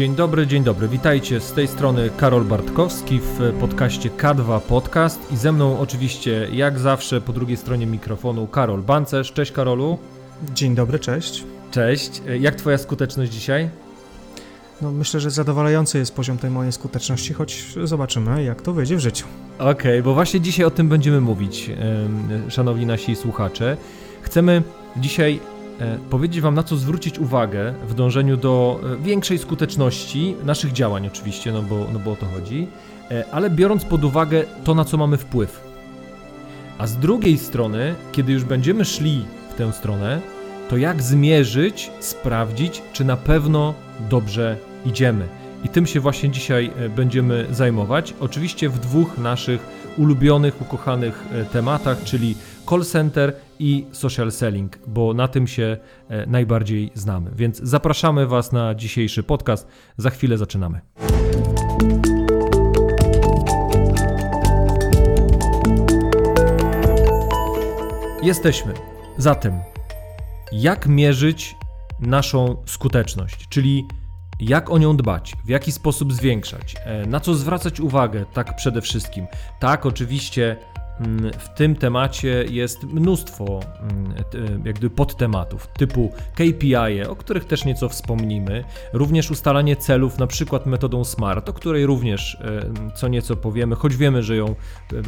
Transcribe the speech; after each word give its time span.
Dzień 0.00 0.14
dobry, 0.14 0.46
dzień 0.46 0.64
dobry. 0.64 0.88
Witajcie 0.88 1.40
z 1.40 1.52
tej 1.52 1.68
strony 1.68 2.10
Karol 2.16 2.44
Bartkowski 2.44 3.20
w 3.20 3.52
podcaście 3.60 4.10
K2 4.10 4.60
Podcast 4.60 5.32
i 5.32 5.36
ze 5.36 5.52
mną 5.52 5.80
oczywiście 5.80 6.48
jak 6.52 6.78
zawsze 6.78 7.20
po 7.20 7.32
drugiej 7.32 7.56
stronie 7.56 7.86
mikrofonu 7.86 8.46
Karol 8.46 8.82
Bancerz. 8.82 9.32
Cześć 9.32 9.52
Karolu. 9.52 9.98
Dzień 10.54 10.74
dobry, 10.74 10.98
cześć. 10.98 11.44
Cześć. 11.70 12.22
Jak 12.40 12.54
twoja 12.54 12.78
skuteczność 12.78 13.32
dzisiaj? 13.32 13.68
No, 14.82 14.92
myślę, 14.92 15.20
że 15.20 15.30
zadowalający 15.30 15.98
jest 15.98 16.14
poziom 16.14 16.38
tej 16.38 16.50
mojej 16.50 16.72
skuteczności, 16.72 17.34
choć 17.34 17.64
zobaczymy, 17.84 18.44
jak 18.44 18.62
to 18.62 18.72
wyjdzie 18.72 18.96
w 18.96 19.00
życiu. 19.00 19.26
Okej, 19.58 19.70
okay, 19.70 20.02
bo 20.02 20.14
właśnie 20.14 20.40
dzisiaj 20.40 20.66
o 20.66 20.70
tym 20.70 20.88
będziemy 20.88 21.20
mówić, 21.20 21.70
szanowni 22.48 22.86
nasi 22.86 23.16
słuchacze. 23.16 23.76
Chcemy 24.22 24.62
dzisiaj 24.96 25.40
powiedzieć 26.10 26.40
Wam, 26.40 26.54
na 26.54 26.62
co 26.62 26.76
zwrócić 26.76 27.18
uwagę 27.18 27.74
w 27.88 27.94
dążeniu 27.94 28.36
do 28.36 28.80
e, 28.82 29.02
większej 29.02 29.38
skuteczności 29.38 30.34
naszych 30.44 30.72
działań, 30.72 31.06
oczywiście, 31.06 31.52
no 31.52 31.62
bo, 31.62 31.86
no 31.92 31.98
bo 31.98 32.12
o 32.12 32.16
to 32.16 32.26
chodzi, 32.26 32.66
e, 33.10 33.24
ale 33.32 33.50
biorąc 33.50 33.84
pod 33.84 34.04
uwagę 34.04 34.44
to, 34.64 34.74
na 34.74 34.84
co 34.84 34.96
mamy 34.96 35.16
wpływ. 35.16 35.70
A 36.78 36.86
z 36.86 36.96
drugiej 36.96 37.38
strony, 37.38 37.94
kiedy 38.12 38.32
już 38.32 38.44
będziemy 38.44 38.84
szli 38.84 39.24
w 39.50 39.54
tę 39.54 39.72
stronę, 39.72 40.20
to 40.68 40.76
jak 40.76 41.02
zmierzyć, 41.02 41.90
sprawdzić, 42.00 42.82
czy 42.92 43.04
na 43.04 43.16
pewno 43.16 43.74
dobrze 44.10 44.56
idziemy. 44.86 45.28
I 45.64 45.68
tym 45.68 45.86
się 45.86 46.00
właśnie 46.00 46.30
dzisiaj 46.30 46.70
będziemy 46.96 47.46
zajmować. 47.50 48.14
Oczywiście 48.20 48.68
w 48.68 48.78
dwóch 48.78 49.18
naszych 49.18 49.66
ulubionych, 49.96 50.62
ukochanych 50.62 51.24
tematach, 51.52 52.04
czyli 52.04 52.36
call 52.68 52.84
center 52.84 53.34
i 53.60 53.86
social 53.92 54.32
selling, 54.32 54.78
bo 54.86 55.14
na 55.14 55.28
tym 55.28 55.46
się 55.46 55.76
e, 56.08 56.26
najbardziej 56.26 56.90
znamy. 56.94 57.30
Więc 57.34 57.58
zapraszamy 57.58 58.26
Was 58.26 58.52
na 58.52 58.74
dzisiejszy 58.74 59.22
podcast. 59.22 59.68
Za 59.96 60.10
chwilę 60.10 60.38
zaczynamy. 60.38 60.80
Jesteśmy. 68.22 68.74
Zatem, 69.18 69.60
jak 70.52 70.86
mierzyć 70.86 71.56
naszą 72.00 72.56
skuteczność, 72.66 73.48
czyli 73.48 73.88
jak 74.40 74.70
o 74.70 74.78
nią 74.78 74.96
dbać, 74.96 75.36
w 75.44 75.48
jaki 75.48 75.72
sposób 75.72 76.12
zwiększać, 76.12 76.76
e, 76.84 77.06
na 77.06 77.20
co 77.20 77.34
zwracać 77.34 77.80
uwagę, 77.80 78.24
tak 78.32 78.56
przede 78.56 78.80
wszystkim. 78.80 79.26
Tak, 79.60 79.86
oczywiście 79.86 80.56
w 81.38 81.48
tym 81.54 81.76
temacie 81.76 82.44
jest 82.50 82.84
mnóstwo 82.84 83.60
mm, 83.80 84.14
jak 84.64 84.76
gdyby 84.76 84.96
podtematów 84.96 85.68
typu 85.78 86.12
KPI, 86.34 87.02
o 87.08 87.16
których 87.16 87.44
też 87.44 87.64
nieco 87.64 87.88
wspomnimy, 87.88 88.64
również 88.92 89.30
ustalanie 89.30 89.76
celów 89.76 90.18
na 90.18 90.26
przykład 90.26 90.66
metodą 90.66 91.04
SMART, 91.04 91.48
o 91.48 91.52
której 91.52 91.86
również 91.86 92.34
e, 92.34 92.94
co 92.94 93.08
nieco 93.08 93.36
powiemy, 93.36 93.76
choć 93.76 93.96
wiemy, 93.96 94.22
że 94.22 94.36
ją 94.36 94.46
e, 94.46 94.50
e, 94.50 95.02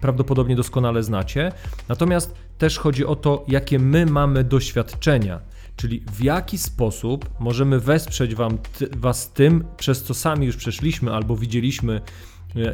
prawdopodobnie 0.00 0.56
doskonale 0.56 1.02
znacie. 1.02 1.52
Natomiast 1.88 2.34
też 2.58 2.78
chodzi 2.78 3.06
o 3.06 3.16
to, 3.16 3.44
jakie 3.48 3.78
my 3.78 4.06
mamy 4.06 4.44
doświadczenia 4.44 5.40
czyli 5.76 6.02
w 6.12 6.22
jaki 6.22 6.58
sposób 6.58 7.30
możemy 7.38 7.80
wesprzeć 7.80 8.34
wam, 8.34 8.58
Was 8.96 9.32
tym, 9.32 9.64
przez 9.76 10.02
co 10.02 10.14
sami 10.14 10.46
już 10.46 10.56
przeszliśmy 10.56 11.12
albo 11.12 11.36
widzieliśmy 11.36 12.00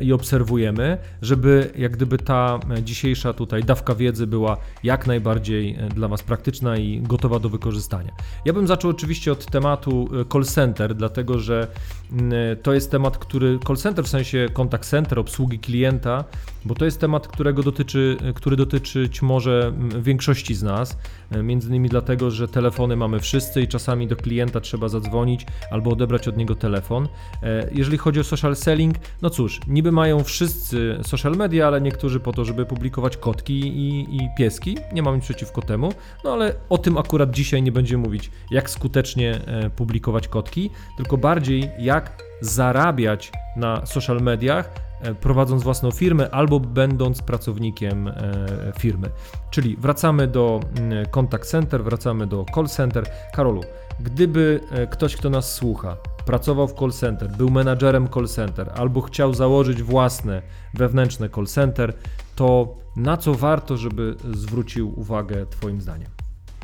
i 0.00 0.12
obserwujemy, 0.12 0.98
żeby 1.22 1.70
jak 1.76 1.92
gdyby 1.92 2.18
ta 2.18 2.60
dzisiejsza 2.82 3.32
tutaj 3.32 3.64
dawka 3.64 3.94
wiedzy 3.94 4.26
była 4.26 4.56
jak 4.82 5.06
najbardziej 5.06 5.74
e, 5.74 5.88
dla 5.88 6.08
Was 6.08 6.22
praktyczna 6.22 6.76
i 6.76 7.00
gotowa 7.00 7.38
do 7.38 7.48
wykorzystania. 7.48 8.12
Ja 8.44 8.52
bym 8.52 8.66
zaczął 8.66 8.90
oczywiście 8.90 9.32
od 9.32 9.46
tematu 9.46 10.08
e, 10.20 10.24
call 10.32 10.44
center, 10.44 10.94
dlatego 10.94 11.38
że 11.38 11.68
e, 12.32 12.56
to 12.56 12.74
jest 12.74 12.90
temat, 12.90 13.18
który 13.18 13.58
call 13.66 13.76
center 13.76 14.04
w 14.04 14.08
sensie 14.08 14.48
contact 14.52 14.88
center, 14.88 15.18
obsługi 15.18 15.58
klienta, 15.58 16.24
bo 16.64 16.74
to 16.74 16.84
jest 16.84 17.00
temat, 17.00 17.28
którego 17.28 17.62
dotyczy, 17.62 18.16
który 18.34 18.56
dotyczyć 18.56 19.22
może 19.22 19.72
większości 20.00 20.54
z 20.54 20.62
nas, 20.62 20.98
między 21.42 21.68
innymi 21.68 21.88
dlatego, 21.88 22.30
że 22.30 22.48
telefony 22.48 22.96
mamy 22.96 23.20
wszyscy 23.20 23.62
i 23.62 23.68
czasami 23.68 24.06
do 24.06 24.16
klienta 24.16 24.60
trzeba 24.60 24.88
zadzwonić 24.88 25.46
albo 25.70 25.90
odebrać 25.90 26.28
od 26.28 26.36
niego 26.36 26.54
telefon. 26.54 27.08
Jeżeli 27.72 27.98
chodzi 27.98 28.20
o 28.20 28.24
social 28.24 28.56
selling, 28.56 28.96
no 29.22 29.30
cóż, 29.30 29.60
niby 29.66 29.92
mają 29.92 30.24
wszyscy 30.24 30.98
social 31.02 31.32
media, 31.36 31.66
ale 31.66 31.80
niektórzy 31.80 32.20
po 32.20 32.32
to, 32.32 32.44
żeby 32.44 32.66
publikować 32.66 33.16
kotki 33.16 33.60
i, 33.60 34.16
i 34.16 34.28
pieski. 34.38 34.78
Nie 34.92 35.02
mam 35.02 35.14
nic 35.14 35.24
przeciwko 35.24 35.62
temu, 35.62 35.92
no 36.24 36.32
ale 36.32 36.54
o 36.68 36.78
tym 36.78 36.98
akurat 36.98 37.30
dzisiaj 37.30 37.62
nie 37.62 37.72
będziemy 37.72 38.02
mówić, 38.02 38.30
jak 38.50 38.70
skutecznie 38.70 39.40
e, 39.46 39.70
publikować 39.70 40.28
kotki, 40.28 40.70
tylko 40.96 41.18
bardziej 41.18 41.70
jak 41.78 42.22
zarabiać 42.40 43.32
na 43.56 43.86
social 43.86 44.20
mediach, 44.20 44.91
prowadząc 45.20 45.62
własną 45.62 45.90
firmę 45.90 46.30
albo 46.30 46.60
będąc 46.60 47.22
pracownikiem 47.22 48.08
e, 48.08 48.14
firmy. 48.78 49.10
Czyli 49.50 49.76
wracamy 49.76 50.26
do 50.26 50.60
mm, 50.78 51.06
contact 51.06 51.50
center, 51.50 51.84
wracamy 51.84 52.26
do 52.26 52.44
call 52.54 52.66
center. 52.66 53.04
Karolu, 53.34 53.60
gdyby 54.00 54.60
ktoś, 54.90 55.16
kto 55.16 55.30
nas 55.30 55.54
słucha, 55.54 55.96
pracował 56.26 56.68
w 56.68 56.74
call 56.74 56.92
center, 56.92 57.30
był 57.30 57.50
menadżerem 57.50 58.08
call 58.08 58.28
center 58.28 58.70
albo 58.76 59.00
chciał 59.00 59.34
założyć 59.34 59.82
własne 59.82 60.42
wewnętrzne 60.74 61.28
call 61.28 61.46
center, 61.46 61.94
to 62.36 62.74
na 62.96 63.16
co 63.16 63.34
warto, 63.34 63.76
żeby 63.76 64.16
zwrócił 64.34 65.00
uwagę 65.00 65.46
Twoim 65.46 65.80
zdaniem? 65.80 66.21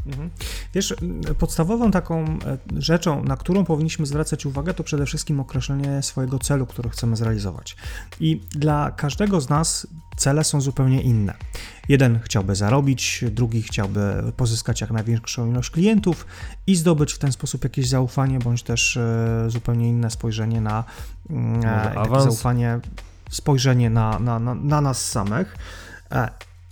Mhm. 0.08 0.30
Wiesz, 0.74 0.94
podstawową 1.38 1.90
taką 1.90 2.24
e, 2.24 2.58
rzeczą, 2.76 3.24
na 3.24 3.36
którą 3.36 3.64
powinniśmy 3.64 4.06
zwracać 4.06 4.46
uwagę, 4.46 4.74
to 4.74 4.84
przede 4.84 5.06
wszystkim 5.06 5.40
określenie 5.40 6.02
swojego 6.02 6.38
celu, 6.38 6.66
który 6.66 6.90
chcemy 6.90 7.16
zrealizować. 7.16 7.76
I 8.20 8.40
dla 8.50 8.90
każdego 8.90 9.40
z 9.40 9.48
nas 9.48 9.86
cele 10.16 10.44
są 10.44 10.60
zupełnie 10.60 11.02
inne. 11.02 11.34
Jeden 11.88 12.20
chciałby 12.20 12.54
zarobić, 12.54 13.24
drugi 13.30 13.62
chciałby 13.62 14.32
pozyskać 14.36 14.80
jak 14.80 14.90
największą 14.90 15.50
ilość 15.50 15.70
klientów 15.70 16.26
i 16.66 16.76
zdobyć 16.76 17.12
w 17.12 17.18
ten 17.18 17.32
sposób 17.32 17.64
jakieś 17.64 17.88
zaufanie, 17.88 18.38
bądź 18.38 18.62
też 18.62 18.96
e, 18.96 19.44
zupełnie 19.48 19.88
inne 19.88 20.10
spojrzenie 20.10 20.60
na 20.60 20.84
e, 21.30 22.20
zaufanie, 22.20 22.80
spojrzenie 23.30 23.90
na, 23.90 24.18
na, 24.18 24.38
na, 24.38 24.54
na 24.54 24.80
nas 24.80 25.10
samych. 25.10 25.56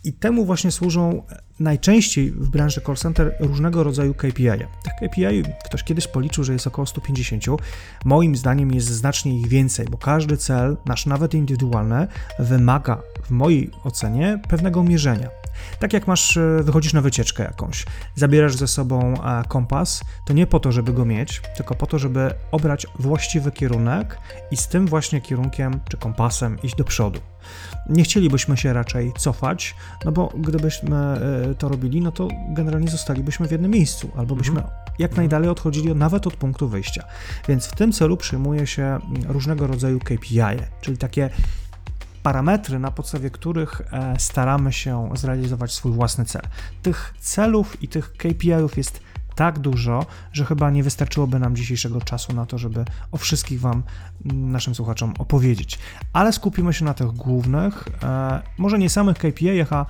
I 0.06 0.12
temu 0.12 0.44
właśnie 0.44 0.70
służą 0.70 1.22
najczęściej 1.60 2.30
w 2.30 2.48
branży 2.48 2.80
call 2.86 2.96
center 2.96 3.36
różnego 3.40 3.82
rodzaju 3.82 4.14
KPI. 4.14 4.66
Tych 4.84 5.10
KPI 5.10 5.42
ktoś 5.64 5.84
kiedyś 5.84 6.06
policzył, 6.06 6.44
że 6.44 6.52
jest 6.52 6.66
około 6.66 6.86
150. 6.86 7.44
Moim 8.04 8.36
zdaniem 8.36 8.74
jest 8.74 8.86
znacznie 8.86 9.40
ich 9.40 9.48
więcej, 9.48 9.86
bo 9.90 9.98
każdy 9.98 10.36
cel, 10.36 10.76
nasz 10.86 11.06
nawet 11.06 11.34
indywidualny, 11.34 12.06
wymaga 12.38 13.02
w 13.24 13.30
mojej 13.30 13.70
ocenie 13.84 14.40
pewnego 14.48 14.82
mierzenia. 14.82 15.28
Tak 15.78 15.92
jak 15.92 16.06
masz, 16.06 16.36
e, 16.36 16.62
wychodzisz 16.62 16.92
na 16.92 17.00
wycieczkę 17.00 17.42
jakąś, 17.42 17.84
zabierasz 18.14 18.56
ze 18.56 18.68
sobą 18.68 19.14
e, 19.24 19.44
kompas, 19.48 20.04
to 20.24 20.32
nie 20.32 20.46
po 20.46 20.60
to, 20.60 20.72
żeby 20.72 20.92
go 20.92 21.04
mieć, 21.04 21.42
tylko 21.56 21.74
po 21.74 21.86
to, 21.86 21.98
żeby 21.98 22.34
obrać 22.52 22.86
właściwy 22.98 23.52
kierunek 23.52 24.18
i 24.50 24.56
z 24.56 24.68
tym 24.68 24.86
właśnie 24.86 25.20
kierunkiem 25.20 25.80
czy 25.88 25.96
kompasem 25.96 26.58
iść 26.62 26.76
do 26.76 26.84
przodu. 26.84 27.20
Nie 27.88 28.04
chcielibyśmy 28.04 28.56
się 28.56 28.72
raczej 28.72 29.12
cofać, 29.18 29.74
no 30.04 30.12
bo 30.12 30.32
gdybyśmy 30.38 30.96
e, 30.96 31.54
to 31.54 31.68
robili, 31.68 32.00
no 32.00 32.12
to 32.12 32.28
generalnie 32.48 32.88
zostalibyśmy 32.88 33.48
w 33.48 33.50
jednym 33.50 33.70
miejscu, 33.70 34.10
albo 34.16 34.36
byśmy 34.36 34.56
mhm. 34.56 34.74
jak 34.98 35.16
najdalej 35.16 35.48
odchodzili 35.48 35.94
nawet 35.94 36.26
od 36.26 36.34
punktu 36.34 36.68
wyjścia. 36.68 37.04
Więc 37.48 37.66
w 37.66 37.74
tym 37.74 37.92
celu 37.92 38.16
przyjmuje 38.16 38.66
się 38.66 38.82
mm, 38.82 39.02
różnego 39.28 39.66
rodzaju 39.66 39.98
KPI, 39.98 40.40
czyli 40.80 40.98
takie 40.98 41.30
parametry, 42.26 42.78
na 42.78 42.90
podstawie 42.90 43.30
których 43.30 43.80
e, 43.80 44.14
staramy 44.18 44.72
się 44.72 45.10
zrealizować 45.14 45.72
swój 45.72 45.92
własny 45.92 46.24
cel. 46.24 46.42
Tych 46.82 47.14
celów 47.20 47.82
i 47.82 47.88
tych 47.88 48.12
KPI-ów 48.12 48.76
jest 48.76 49.00
tak 49.34 49.58
dużo, 49.58 50.06
że 50.32 50.44
chyba 50.44 50.70
nie 50.70 50.82
wystarczyłoby 50.82 51.38
nam 51.38 51.56
dzisiejszego 51.56 52.00
czasu 52.00 52.32
na 52.32 52.46
to, 52.46 52.58
żeby 52.58 52.84
o 53.12 53.16
wszystkich 53.16 53.60
Wam, 53.60 53.82
naszym 54.24 54.74
słuchaczom, 54.74 55.14
opowiedzieć. 55.18 55.78
Ale 56.12 56.32
skupimy 56.32 56.72
się 56.72 56.84
na 56.84 56.94
tych 56.94 57.06
głównych, 57.06 57.88
e, 58.02 58.42
może 58.58 58.78
nie 58.78 58.90
samych 58.90 59.18
KPI-ach, 59.18 59.72
a 59.72 59.86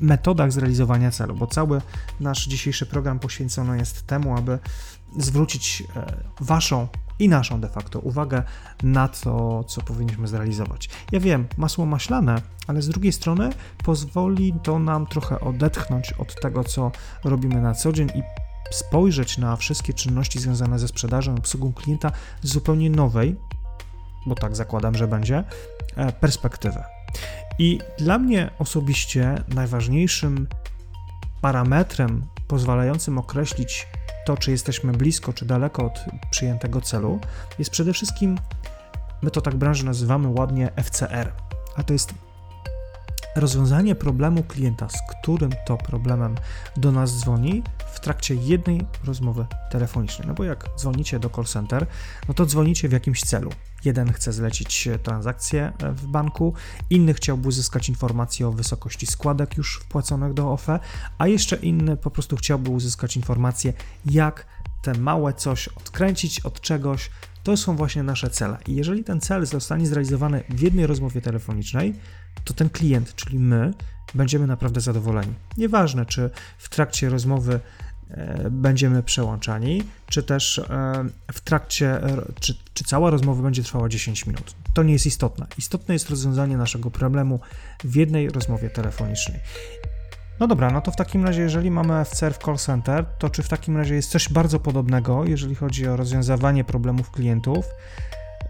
metodach 0.00 0.52
zrealizowania 0.52 1.10
celu, 1.10 1.34
bo 1.34 1.46
cały 1.46 1.80
nasz 2.20 2.46
dzisiejszy 2.46 2.86
program 2.86 3.18
poświęcony 3.18 3.78
jest 3.78 4.06
temu, 4.06 4.36
aby 4.36 4.58
zwrócić 5.18 5.82
e, 5.96 6.12
Waszą 6.40 6.88
i 7.18 7.28
naszą 7.28 7.60
de 7.60 7.68
facto 7.68 7.98
uwagę 7.98 8.42
na 8.82 9.08
to, 9.08 9.64
co 9.64 9.82
powinniśmy 9.82 10.28
zrealizować. 10.28 10.88
Ja 11.12 11.20
wiem, 11.20 11.46
masło 11.56 11.86
maślane, 11.86 12.42
ale 12.66 12.82
z 12.82 12.88
drugiej 12.88 13.12
strony 13.12 13.50
pozwoli 13.84 14.54
to 14.62 14.78
nam 14.78 15.06
trochę 15.06 15.40
odetchnąć 15.40 16.12
od 16.12 16.40
tego, 16.40 16.64
co 16.64 16.92
robimy 17.24 17.60
na 17.60 17.74
co 17.74 17.92
dzień 17.92 18.08
i 18.14 18.22
spojrzeć 18.70 19.38
na 19.38 19.56
wszystkie 19.56 19.94
czynności 19.94 20.38
związane 20.38 20.78
ze 20.78 20.88
sprzedażą 20.88 21.34
i 21.34 21.38
obsługą 21.38 21.72
klienta 21.72 22.12
z 22.42 22.52
zupełnie 22.52 22.90
nowej, 22.90 23.36
bo 24.26 24.34
tak 24.34 24.56
zakładam, 24.56 24.94
że 24.94 25.08
będzie, 25.08 25.44
e, 25.96 26.12
perspektywy. 26.12 26.82
I 27.58 27.78
dla 27.98 28.18
mnie 28.18 28.50
osobiście 28.58 29.44
najważniejszym 29.48 30.46
parametrem 31.40 32.26
pozwalającym 32.48 33.18
określić 33.18 33.86
to, 34.26 34.36
czy 34.36 34.50
jesteśmy 34.50 34.92
blisko, 34.92 35.32
czy 35.32 35.46
daleko 35.46 35.84
od 35.84 36.04
przyjętego 36.30 36.80
celu, 36.80 37.20
jest 37.58 37.70
przede 37.70 37.92
wszystkim, 37.92 38.38
my 39.22 39.30
to 39.30 39.40
tak 39.40 39.56
branży 39.56 39.84
nazywamy 39.84 40.28
ładnie 40.28 40.70
FCR, 40.82 41.32
a 41.76 41.82
to 41.82 41.92
jest 41.92 42.14
rozwiązanie 43.36 43.94
problemu 43.94 44.42
klienta, 44.42 44.88
z 44.88 44.98
którym 45.10 45.50
to 45.66 45.76
problemem 45.76 46.34
do 46.76 46.92
nas 46.92 47.18
dzwoni 47.20 47.62
w 47.92 48.00
trakcie 48.00 48.34
jednej 48.34 48.86
rozmowy 49.04 49.46
telefonicznej. 49.70 50.28
No 50.28 50.34
bo 50.34 50.44
jak 50.44 50.64
dzwonicie 50.76 51.18
do 51.18 51.30
call 51.30 51.44
center, 51.44 51.86
no 52.28 52.34
to 52.34 52.46
dzwonicie 52.46 52.88
w 52.88 52.92
jakimś 52.92 53.22
celu. 53.22 53.50
Jeden 53.86 54.12
chce 54.12 54.32
zlecić 54.32 54.88
transakcję 55.02 55.72
w 55.94 56.06
banku, 56.06 56.54
inny 56.90 57.14
chciałby 57.14 57.48
uzyskać 57.48 57.88
informację 57.88 58.48
o 58.48 58.52
wysokości 58.52 59.06
składek 59.06 59.56
już 59.56 59.80
wpłaconych 59.82 60.34
do 60.34 60.52
OFE, 60.52 60.80
a 61.18 61.26
jeszcze 61.26 61.56
inny 61.56 61.96
po 61.96 62.10
prostu 62.10 62.36
chciałby 62.36 62.70
uzyskać 62.70 63.16
informację, 63.16 63.72
jak 64.06 64.46
te 64.82 64.94
małe 64.94 65.32
coś 65.32 65.68
odkręcić 65.68 66.40
od 66.40 66.60
czegoś. 66.60 67.10
To 67.42 67.56
są 67.56 67.76
właśnie 67.76 68.02
nasze 68.02 68.30
cele. 68.30 68.58
I 68.66 68.74
jeżeli 68.74 69.04
ten 69.04 69.20
cel 69.20 69.46
zostanie 69.46 69.86
zrealizowany 69.86 70.44
w 70.48 70.60
jednej 70.60 70.86
rozmowie 70.86 71.20
telefonicznej, 71.20 71.94
to 72.44 72.54
ten 72.54 72.70
klient, 72.70 73.14
czyli 73.14 73.38
my, 73.38 73.74
będziemy 74.14 74.46
naprawdę 74.46 74.80
zadowoleni. 74.80 75.34
Nieważne, 75.56 76.06
czy 76.06 76.30
w 76.58 76.68
trakcie 76.68 77.08
rozmowy 77.08 77.54
e, 77.54 77.60
będziemy 78.50 79.02
przełączani, 79.02 79.82
czy 80.06 80.22
też 80.22 80.58
e, 80.58 81.04
w 81.32 81.40
trakcie, 81.40 82.00
czy, 82.40 82.54
czy 82.74 82.84
cała 82.84 83.10
rozmowa 83.10 83.42
będzie 83.42 83.62
trwała 83.62 83.88
10 83.88 84.26
minut. 84.26 84.54
To 84.74 84.82
nie 84.82 84.92
jest 84.92 85.06
istotne. 85.06 85.46
Istotne 85.58 85.94
jest 85.94 86.10
rozwiązanie 86.10 86.56
naszego 86.56 86.90
problemu 86.90 87.40
w 87.84 87.96
jednej 87.96 88.28
rozmowie 88.28 88.70
telefonicznej. 88.70 89.40
No 90.40 90.46
dobra, 90.46 90.70
no 90.70 90.80
to 90.80 90.90
w 90.90 90.96
takim 90.96 91.24
razie, 91.24 91.42
jeżeli 91.42 91.70
mamy 91.70 92.04
FCR 92.04 92.34
w 92.34 92.38
call 92.38 92.56
center, 92.56 93.04
to 93.18 93.30
czy 93.30 93.42
w 93.42 93.48
takim 93.48 93.76
razie 93.76 93.94
jest 93.94 94.10
coś 94.10 94.28
bardzo 94.28 94.60
podobnego, 94.60 95.24
jeżeli 95.24 95.54
chodzi 95.54 95.88
o 95.88 95.96
rozwiązywanie 95.96 96.64
problemów 96.64 97.10
klientów 97.10 97.64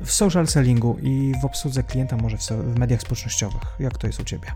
w 0.04 0.12
social 0.12 0.46
sellingu 0.46 0.98
i 1.02 1.32
w 1.42 1.44
obsłudze 1.44 1.82
klienta, 1.82 2.16
może 2.16 2.36
w 2.50 2.78
mediach 2.78 3.00
społecznościowych? 3.00 3.62
Jak 3.78 3.98
to 3.98 4.06
jest 4.06 4.20
u 4.20 4.24
Ciebie? 4.24 4.52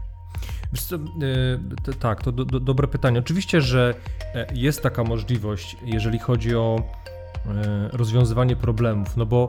Co, 0.76 0.96
yy, 0.96 1.94
tak, 2.00 2.22
to 2.22 2.32
do, 2.32 2.44
do, 2.44 2.60
dobre 2.60 2.88
pytanie. 2.88 3.18
Oczywiście, 3.18 3.60
że 3.60 3.94
jest 4.54 4.82
taka 4.82 5.04
możliwość, 5.04 5.76
jeżeli 5.84 6.18
chodzi 6.18 6.56
o 6.56 6.82
yy, 7.46 7.52
rozwiązywanie 7.92 8.56
problemów, 8.56 9.16
no 9.16 9.26
bo 9.26 9.48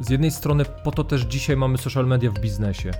z 0.00 0.10
jednej 0.10 0.30
strony 0.30 0.64
po 0.84 0.90
to 0.90 1.04
też 1.04 1.22
dzisiaj 1.22 1.56
mamy 1.56 1.78
social 1.78 2.06
media 2.06 2.30
w 2.30 2.40
biznesie. 2.40 2.90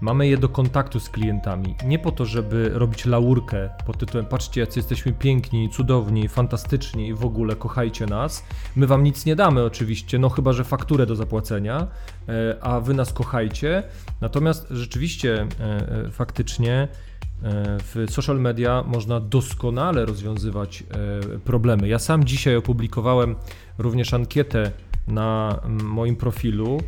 Mamy 0.00 0.28
je 0.28 0.36
do 0.36 0.48
kontaktu 0.48 1.00
z 1.00 1.08
klientami. 1.08 1.74
Nie 1.84 1.98
po 1.98 2.12
to, 2.12 2.24
żeby 2.24 2.70
robić 2.74 3.06
laurkę 3.06 3.70
pod 3.86 3.98
tytułem 3.98 4.26
patrzcie, 4.26 4.60
jacy 4.60 4.78
jesteśmy 4.78 5.12
piękni, 5.12 5.70
cudowni, 5.70 6.28
fantastyczni 6.28 7.08
i 7.08 7.14
w 7.14 7.24
ogóle 7.24 7.56
kochajcie 7.56 8.06
nas. 8.06 8.44
My 8.76 8.86
wam 8.86 9.04
nic 9.04 9.26
nie 9.26 9.36
damy 9.36 9.64
oczywiście, 9.64 10.18
no 10.18 10.28
chyba, 10.28 10.52
że 10.52 10.64
fakturę 10.64 11.06
do 11.06 11.16
zapłacenia, 11.16 11.86
e, 12.28 12.56
a 12.60 12.80
wy 12.80 12.94
nas 12.94 13.12
kochajcie. 13.12 13.82
Natomiast 14.20 14.66
rzeczywiście, 14.70 15.46
e, 15.60 16.06
e, 16.06 16.10
faktycznie 16.10 16.88
w 17.82 18.06
social 18.10 18.40
media 18.40 18.84
można 18.86 19.20
doskonale 19.20 20.06
rozwiązywać 20.06 20.84
problemy. 21.44 21.88
Ja 21.88 21.98
sam 21.98 22.24
dzisiaj 22.24 22.56
opublikowałem 22.56 23.36
również 23.78 24.14
ankietę 24.14 24.72
na 25.08 25.60
moim 25.68 26.16
profilu 26.16 26.80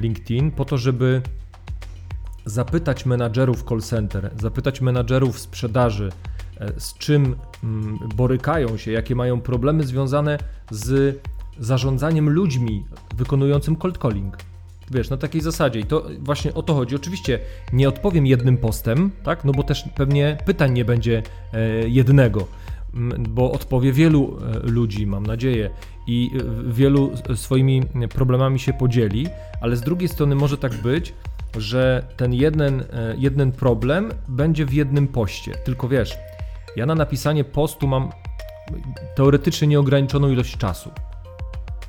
LinkedIn 0.00 0.50
po 0.50 0.64
to, 0.64 0.78
żeby 0.78 1.22
zapytać 2.46 3.06
menadżerów 3.06 3.64
call 3.68 3.80
center, 3.80 4.30
zapytać 4.40 4.80
menadżerów 4.80 5.38
sprzedaży, 5.38 6.12
e, 6.60 6.80
z 6.80 6.94
czym 6.94 7.36
mm, 7.64 7.98
borykają 8.16 8.76
się, 8.76 8.92
jakie 8.92 9.14
mają 9.14 9.40
problemy 9.40 9.84
związane 9.84 10.38
z 10.70 11.18
zarządzaniem 11.58 12.30
ludźmi 12.30 12.84
wykonującym 13.16 13.76
cold 13.76 13.98
calling. 13.98 14.36
Wiesz, 14.90 15.10
na 15.10 15.16
takiej 15.16 15.40
zasadzie. 15.40 15.80
I 15.80 15.84
to 15.84 16.06
właśnie 16.18 16.54
o 16.54 16.62
to 16.62 16.74
chodzi. 16.74 16.96
Oczywiście 16.96 17.38
nie 17.72 17.88
odpowiem 17.88 18.26
jednym 18.26 18.58
postem, 18.58 19.10
tak? 19.24 19.44
No 19.44 19.52
bo 19.52 19.62
też 19.62 19.84
pewnie 19.96 20.38
pytań 20.44 20.72
nie 20.72 20.84
będzie 20.84 21.22
e, 21.52 21.88
jednego, 21.88 22.46
bo 23.28 23.52
odpowie 23.52 23.92
wielu 23.92 24.38
e, 24.40 24.70
ludzi, 24.70 25.06
mam 25.06 25.26
nadzieję, 25.26 25.70
i 26.06 26.30
wielu 26.66 27.12
swoimi 27.34 27.82
problemami 28.14 28.58
się 28.58 28.72
podzieli, 28.72 29.26
ale 29.60 29.76
z 29.76 29.80
drugiej 29.80 30.08
strony 30.08 30.34
może 30.34 30.58
tak 30.58 30.74
być, 30.74 31.14
że 31.60 32.06
ten 32.16 32.34
jeden, 32.34 32.80
e, 32.80 32.84
jeden 33.18 33.52
problem 33.52 34.10
będzie 34.28 34.66
w 34.66 34.72
jednym 34.72 35.08
poście. 35.08 35.52
Tylko 35.64 35.88
wiesz, 35.88 36.18
ja 36.76 36.86
na 36.86 36.94
napisanie 36.94 37.44
postu 37.44 37.88
mam 37.88 38.10
teoretycznie 39.14 39.68
nieograniczoną 39.68 40.28
ilość 40.28 40.56
czasu. 40.56 40.90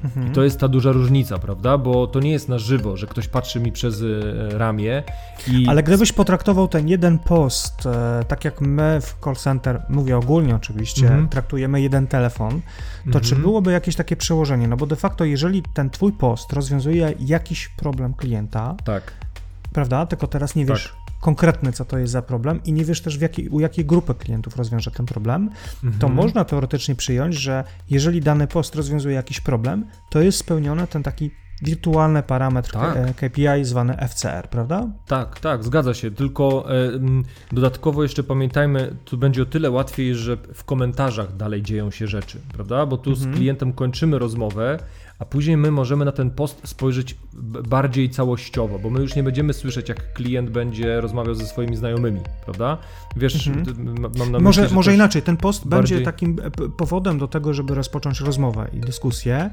Mhm. 0.03 0.27
I 0.27 0.31
to 0.31 0.43
jest 0.43 0.59
ta 0.59 0.67
duża 0.67 0.91
różnica, 0.91 1.37
prawda? 1.37 1.77
Bo 1.77 2.07
to 2.07 2.19
nie 2.19 2.31
jest 2.31 2.49
na 2.49 2.59
żywo, 2.59 2.97
że 2.97 3.07
ktoś 3.07 3.27
patrzy 3.27 3.59
mi 3.59 3.71
przez 3.71 4.01
e, 4.01 4.57
ramię 4.57 5.03
i... 5.47 5.67
Ale 5.67 5.83
gdybyś 5.83 6.11
potraktował 6.11 6.67
ten 6.67 6.87
jeden 6.87 7.19
post, 7.19 7.85
e, 7.85 8.23
tak 8.27 8.45
jak 8.45 8.61
my 8.61 8.99
w 9.01 9.15
call 9.23 9.35
center, 9.35 9.81
mówię 9.89 10.17
ogólnie 10.17 10.55
oczywiście, 10.55 11.07
mhm. 11.07 11.27
traktujemy 11.27 11.81
jeden 11.81 12.07
telefon, 12.07 12.61
to 13.03 13.05
mhm. 13.05 13.25
czy 13.25 13.35
byłoby 13.35 13.71
jakieś 13.71 13.95
takie 13.95 14.15
przełożenie? 14.15 14.67
No 14.67 14.77
bo 14.77 14.85
de 14.85 14.95
facto, 14.95 15.25
jeżeli 15.25 15.63
ten 15.73 15.89
twój 15.89 16.11
post 16.11 16.53
rozwiązuje 16.53 17.13
jakiś 17.19 17.67
problem 17.67 18.13
klienta, 18.13 18.75
tak 18.85 19.26
prawda? 19.73 20.05
Tylko 20.05 20.27
teraz 20.27 20.55
nie 20.55 20.65
wiesz 20.65 20.87
tak. 20.87 21.21
konkretnie, 21.21 21.71
co 21.71 21.85
to 21.85 21.97
jest 21.97 22.13
za 22.13 22.21
problem 22.21 22.63
i 22.63 22.73
nie 22.73 22.85
wiesz 22.85 23.01
też, 23.01 23.17
w 23.17 23.21
jakiej, 23.21 23.49
u 23.49 23.59
jakiej 23.59 23.85
grupy 23.85 24.13
klientów 24.13 24.55
rozwiąże 24.55 24.91
ten 24.91 25.05
problem, 25.05 25.49
mhm. 25.83 25.99
to 25.99 26.09
można 26.09 26.45
teoretycznie 26.45 26.95
przyjąć, 26.95 27.35
że 27.35 27.63
jeżeli 27.89 28.21
dany 28.21 28.47
post 28.47 28.75
rozwiązuje 28.75 29.15
jakiś 29.15 29.39
problem, 29.39 29.85
to 30.09 30.21
jest 30.21 30.37
spełniony 30.37 30.87
ten 30.87 31.03
taki 31.03 31.31
wirtualny 31.61 32.23
parametr 32.23 32.71
tak. 32.71 33.15
KPI 33.15 33.63
zwany 33.63 33.97
FCR, 34.09 34.49
prawda? 34.49 34.87
Tak, 35.07 35.39
tak, 35.39 35.63
zgadza 35.63 35.93
się. 35.93 36.11
Tylko 36.11 36.65
e, 36.71 36.91
dodatkowo 37.51 38.03
jeszcze 38.03 38.23
pamiętajmy, 38.23 38.95
tu 39.05 39.17
będzie 39.17 39.41
o 39.41 39.45
tyle 39.45 39.71
łatwiej, 39.71 40.15
że 40.15 40.37
w 40.53 40.63
komentarzach 40.63 41.35
dalej 41.35 41.61
dzieją 41.61 41.91
się 41.91 42.07
rzeczy, 42.07 42.39
prawda? 42.53 42.85
Bo 42.85 42.97
tu 42.97 43.09
mhm. 43.09 43.33
z 43.33 43.37
klientem 43.37 43.73
kończymy 43.73 44.19
rozmowę, 44.19 44.79
a 45.19 45.25
później 45.25 45.57
my 45.57 45.71
możemy 45.71 46.05
na 46.05 46.11
ten 46.11 46.31
post 46.31 46.61
spojrzeć 46.67 47.15
bardziej 47.67 48.09
całościowo, 48.09 48.79
bo 48.79 48.89
my 48.89 48.99
już 48.99 49.15
nie 49.15 49.23
będziemy 49.23 49.53
słyszeć, 49.53 49.89
jak 49.89 50.13
klient 50.13 50.49
będzie 50.49 51.01
rozmawiał 51.01 51.35
ze 51.35 51.45
swoimi 51.45 51.75
znajomymi, 51.75 52.21
prawda? 52.45 52.77
Wiesz, 53.15 53.47
mhm. 53.47 53.95
mam 54.17 54.31
na 54.31 54.39
Może, 54.39 54.69
może 54.69 54.93
inaczej, 54.93 55.21
ten 55.21 55.37
post 55.37 55.67
bardziej... 55.67 55.97
będzie 55.97 56.05
takim 56.05 56.39
e, 56.43 56.51
powodem 56.69 57.19
do 57.19 57.27
tego, 57.27 57.53
żeby 57.53 57.75
rozpocząć 57.75 58.21
rozmowę 58.21 58.67
i 58.73 58.79
dyskusję, 58.79 59.49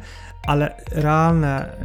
ale 0.46 0.76
realne 0.90 1.76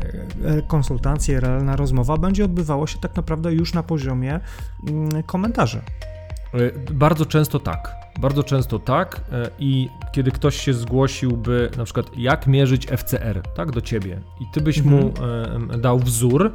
e, 0.45 0.62
konsultacje, 0.62 1.39
realna 1.39 1.75
rozmowa 1.75 2.17
będzie 2.17 2.45
odbywała 2.45 2.88
się 2.88 3.00
tak 3.00 3.15
naprawdę 3.15 3.53
już 3.53 3.74
na 3.74 3.83
poziomie 3.83 4.39
mm, 4.88 5.24
komentarzy. 5.24 5.81
E, 6.53 6.93
bardzo 6.93 7.25
często 7.25 7.59
tak. 7.59 8.08
Bardzo 8.19 8.43
często 8.43 8.79
tak 8.79 9.21
e, 9.31 9.49
i 9.59 9.89
kiedy 10.11 10.31
ktoś 10.31 10.55
się 10.61 10.73
zgłosiłby 10.73 11.69
na 11.77 11.83
przykład 11.83 12.17
jak 12.17 12.47
mierzyć 12.47 12.88
FCR, 12.88 13.41
tak, 13.55 13.71
do 13.71 13.81
ciebie 13.81 14.19
i 14.41 14.45
ty 14.53 14.61
byś 14.61 14.77
mhm. 14.77 14.95
mu 14.95 15.13
e, 15.73 15.77
dał 15.77 15.99
wzór, 15.99 16.51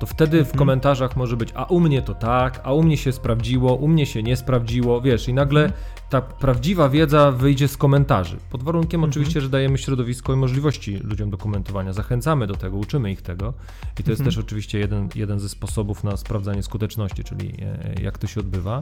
to 0.00 0.06
wtedy 0.06 0.36
w 0.36 0.40
mhm. 0.40 0.58
komentarzach 0.58 1.16
może 1.16 1.36
być, 1.36 1.52
a 1.54 1.64
u 1.64 1.80
mnie 1.80 2.02
to 2.02 2.14
tak, 2.14 2.60
a 2.64 2.72
u 2.72 2.82
mnie 2.82 2.96
się 2.96 3.12
sprawdziło, 3.12 3.74
u 3.74 3.88
mnie 3.88 4.06
się 4.06 4.22
nie 4.22 4.36
sprawdziło, 4.36 5.00
wiesz, 5.00 5.28
i 5.28 5.34
nagle 5.34 5.64
mhm. 5.64 5.80
ta 6.10 6.20
prawdziwa 6.20 6.88
wiedza 6.88 7.32
wyjdzie 7.32 7.68
z 7.68 7.76
komentarzy. 7.76 8.36
Pod 8.50 8.62
warunkiem 8.62 9.00
mhm. 9.00 9.10
oczywiście, 9.10 9.40
że 9.40 9.48
dajemy 9.48 9.78
środowisko 9.78 10.32
i 10.32 10.36
możliwości 10.36 10.96
ludziom 10.96 11.30
do 11.30 11.38
komentowania, 11.38 11.92
zachęcamy 11.92 12.46
do 12.46 12.54
tego, 12.54 12.76
uczymy 12.76 13.12
ich 13.12 13.22
tego 13.22 13.54
i 14.00 14.02
to 14.02 14.10
jest 14.10 14.24
też 14.24 14.38
oczywiście 14.38 14.78
jeden, 14.78 15.08
jeden 15.14 15.40
ze 15.40 15.48
sposobów 15.48 16.04
na 16.04 16.16
sprawdzanie 16.16 16.62
skuteczności, 16.62 17.24
czyli 17.24 17.54
e, 17.62 18.02
jak 18.02 18.18
to 18.18 18.26
się 18.26 18.40
odbywa. 18.40 18.80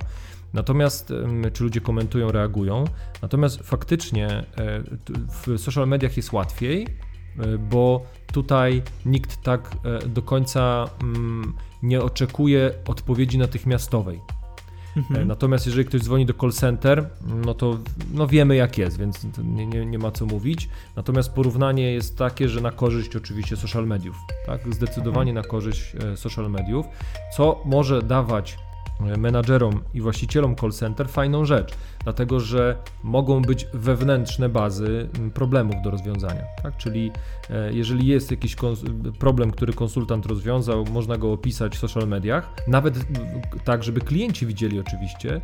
Natomiast, 0.53 1.13
czy 1.53 1.65
ludzie 1.65 1.81
komentują, 1.81 2.33
reagują, 2.33 2.85
natomiast 3.23 3.61
faktycznie 3.63 4.29
e, 4.29 4.45
w 5.45 5.59
social 5.61 5.89
mediach 5.89 6.17
jest 6.17 6.33
łatwiej, 6.33 6.87
e, 7.39 7.59
bo 7.59 8.07
tutaj 8.33 8.83
nikt 9.07 9.43
tak 9.43 9.77
e, 9.85 10.09
do 10.09 10.23
końca 10.23 10.89
mm, 11.03 11.55
nie 11.83 12.03
oczekuje 12.03 12.75
odpowiedzi 12.87 13.39
natychmiastowej. 13.39 14.21
Mhm. 14.97 15.29
Natomiast 15.29 15.67
jeżeli 15.67 15.85
ktoś 15.85 16.01
dzwoni 16.01 16.27
do 16.27 16.35
call 16.35 16.53
center, 16.53 17.09
no 17.27 17.55
to 17.55 17.79
no 18.13 18.27
wiemy 18.27 18.57
jak 18.57 18.79
jest, 18.79 18.99
więc 18.99 19.27
nie, 19.45 19.67
nie, 19.67 19.87
nie, 19.87 19.99
ma 19.99 20.11
co 20.11 20.27
mówić. 20.27 20.69
Natomiast 20.97 21.33
porównanie 21.33 21.93
jest 21.93 22.19
takie, 22.19 22.49
że 22.49 22.61
na 22.61 22.71
korzyść 22.71 23.17
oczywiście 23.17 23.57
social 23.57 23.87
mediów, 23.87 24.17
tak? 24.47 24.75
Zdecydowanie 24.75 25.31
mhm. 25.31 25.45
na 25.45 25.51
korzyść 25.51 25.93
social 26.17 26.51
mediów, 26.51 26.87
co 27.37 27.63
może 27.65 28.03
dawać 28.03 28.59
menadżerom 29.01 29.81
i 29.95 30.01
właścicielom 30.01 30.57
call 30.57 30.73
center 30.73 31.09
fajną 31.09 31.45
rzecz, 31.45 31.75
dlatego 32.05 32.41
że 32.41 32.77
mogą 33.03 33.43
być 33.43 33.67
wewnętrzne 33.75 34.49
bazy 34.49 35.09
problemów 35.35 35.77
do 35.85 35.91
rozwiązania. 35.91 36.43
Tak? 36.63 36.77
Czyli 36.77 37.11
e, 37.51 37.73
jeżeli 37.73 38.07
jest 38.07 38.31
jakiś 38.31 38.57
problem, 39.19 39.51
który 39.51 39.73
konsultant 39.73 40.27
rozwiązał, 40.27 40.85
można 40.85 41.17
go 41.17 41.33
opisać 41.33 41.77
w 41.77 41.79
social 41.79 42.09
mediach, 42.09 42.51
nawet 42.69 42.95
tak, 43.65 43.85
żeby 43.85 44.01
klienci 44.01 44.47
widzieli 44.47 44.81
oczywiście 44.81 45.41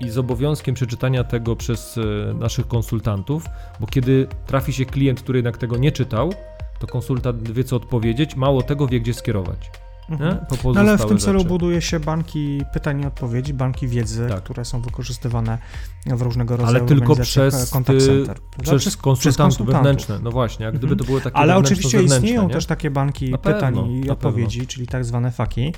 i 0.00 0.10
z 0.10 0.18
obowiązkiem 0.18 0.74
przeczytania 0.74 1.24
tego 1.24 1.56
przez 1.56 1.98
e, 1.98 2.34
naszych 2.34 2.68
konsultantów, 2.68 3.46
bo 3.80 3.86
kiedy 3.86 4.26
trafi 4.46 4.72
się 4.72 4.84
klient, 4.84 5.22
który 5.22 5.38
jednak 5.38 5.58
tego 5.58 5.76
nie 5.76 5.92
czytał, 5.92 6.32
to 6.78 6.86
konsultant 6.86 7.50
wie 7.50 7.64
co 7.64 7.76
odpowiedzieć, 7.76 8.36
mało 8.36 8.62
tego 8.62 8.86
wie 8.86 9.00
gdzie 9.00 9.14
skierować. 9.14 9.70
Mhm. 10.10 10.36
No 10.74 10.80
ale 10.80 10.98
w 10.98 11.06
tym 11.06 11.18
celu 11.18 11.38
rzeczy. 11.38 11.48
buduje 11.48 11.82
się 11.82 12.00
banki 12.00 12.62
pytań 12.72 13.00
i 13.02 13.06
odpowiedzi, 13.06 13.54
banki 13.54 13.88
wiedzy, 13.88 14.26
Tak. 14.28 14.42
które 14.42 14.64
są 14.64 14.80
wykorzystywane 14.80 15.58
w 16.06 16.22
różnego 16.22 16.56
rodzaju 16.56 16.76
Ale 16.78 16.86
tylko 16.86 17.16
przez, 17.16 17.68
e, 17.68 17.72
contact 17.72 18.02
y, 18.02 18.06
center. 18.06 18.36
prawda? 18.56 18.78
przez, 18.78 18.96
konsultantów 18.96 19.66
wewnętrzne. 19.66 20.18
No 20.22 20.30
właśnie, 20.30 20.66
jak 20.66 20.78
gdyby 20.78 20.96
to 20.96 21.04
były 21.04 21.20
takie 21.20 21.36
Ale 21.36 21.56
oczywiście 21.56 22.02
istnieją 22.02 22.48
nie? 22.48 22.54
też 22.54 22.66
takie 22.66 22.90
banki 22.90 23.34
pytań 23.42 23.90
i 23.90 24.10
odpowiedzi, 24.10 24.66
czyli 24.66 24.86
tak 24.86 25.04
zwane 25.04 25.30
faki, 25.30 25.74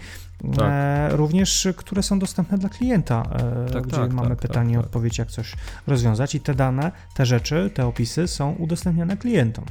Tak. 0.56 0.68
e, 0.70 1.08
również 1.16 1.68
które 1.76 2.02
są 2.02 2.18
dostępne 2.18 2.58
dla 2.58 2.68
klienta, 2.68 3.22
e, 3.66 3.70
Tak, 3.72 3.86
gdzie 3.86 3.96
tak, 3.96 4.12
mamy 4.12 4.28
tak, 4.28 4.38
pytanie 4.38 4.70
tak, 4.70 4.72
i 4.74 4.76
tak. 4.76 4.84
odpowiedź, 4.86 5.18
jak 5.18 5.28
coś 5.30 5.52
rozwiązać 5.86 6.34
i 6.34 6.40
te 6.40 6.54
dane, 6.54 6.92
te 7.14 7.26
rzeczy, 7.26 7.70
te 7.74 7.86
opisy 7.86 8.28
są 8.28 8.52
udostępniane 8.52 9.16
klientom. 9.16 9.64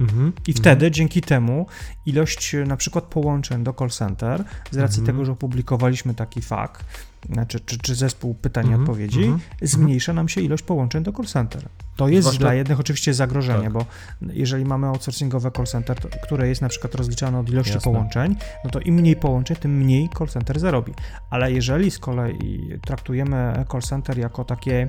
Mhm. 0.00 0.32
I 0.46 0.52
wtedy 0.52 0.90
dzięki 0.90 1.20
temu 1.20 1.66
ilość 2.06 2.54
e, 2.54 2.64
na 2.64 2.76
przykład 2.76 3.04
połączeń 3.04 3.64
do 3.64 3.72
call 3.72 3.90
center, 3.90 4.44
z 4.70 4.76
racji 4.76 5.00
Mhm. 5.00 5.06
tego, 5.06 5.24
że 5.24 5.32
opublikowaliśmy 5.32 6.14
taki 6.14 6.42
fak, 6.42 6.84
znaczy, 7.32 7.60
czy, 7.60 7.78
czy 7.78 7.94
zespół 7.94 8.34
pytań 8.34 8.64
i 8.64 8.68
Mhm, 8.68 8.82
odpowiedzi, 8.82 9.22
mhm, 9.24 9.40
zmniejsza 9.62 10.12
nam 10.12 10.28
się 10.28 10.40
ilość 10.40 10.62
połączeń 10.62 11.02
do 11.02 11.12
call 11.12 11.26
center. 11.26 11.62
To 11.96 12.08
jest 12.08 12.22
Zwłaszcza- 12.22 12.40
dla 12.40 12.54
jednych 12.54 12.80
oczywiście 12.80 13.14
zagrożenie, 13.14 13.64
Tak. 13.64 13.72
bo 13.72 13.86
jeżeli 14.32 14.64
mamy 14.64 14.86
outsourcingowe 14.86 15.50
call 15.50 15.66
center, 15.66 16.00
to, 16.00 16.08
które 16.22 16.48
jest 16.48 16.62
na 16.62 16.68
przykład 16.68 16.94
rozliczane 16.94 17.38
od 17.38 17.48
ilości 17.50 17.72
Jasne. 17.74 17.92
połączeń, 17.92 18.36
no 18.64 18.70
to 18.70 18.80
im 18.80 18.94
mniej 18.94 19.16
połączeń, 19.16 19.56
tym 19.56 19.76
mniej 19.78 20.08
call 20.18 20.28
center 20.28 20.60
zarobi. 20.60 20.92
Ale 21.30 21.52
jeżeli 21.52 21.90
z 21.90 21.98
kolei 21.98 22.60
traktujemy 22.86 23.64
call 23.72 23.82
center 23.82 24.18
jako 24.18 24.44
takie 24.44 24.88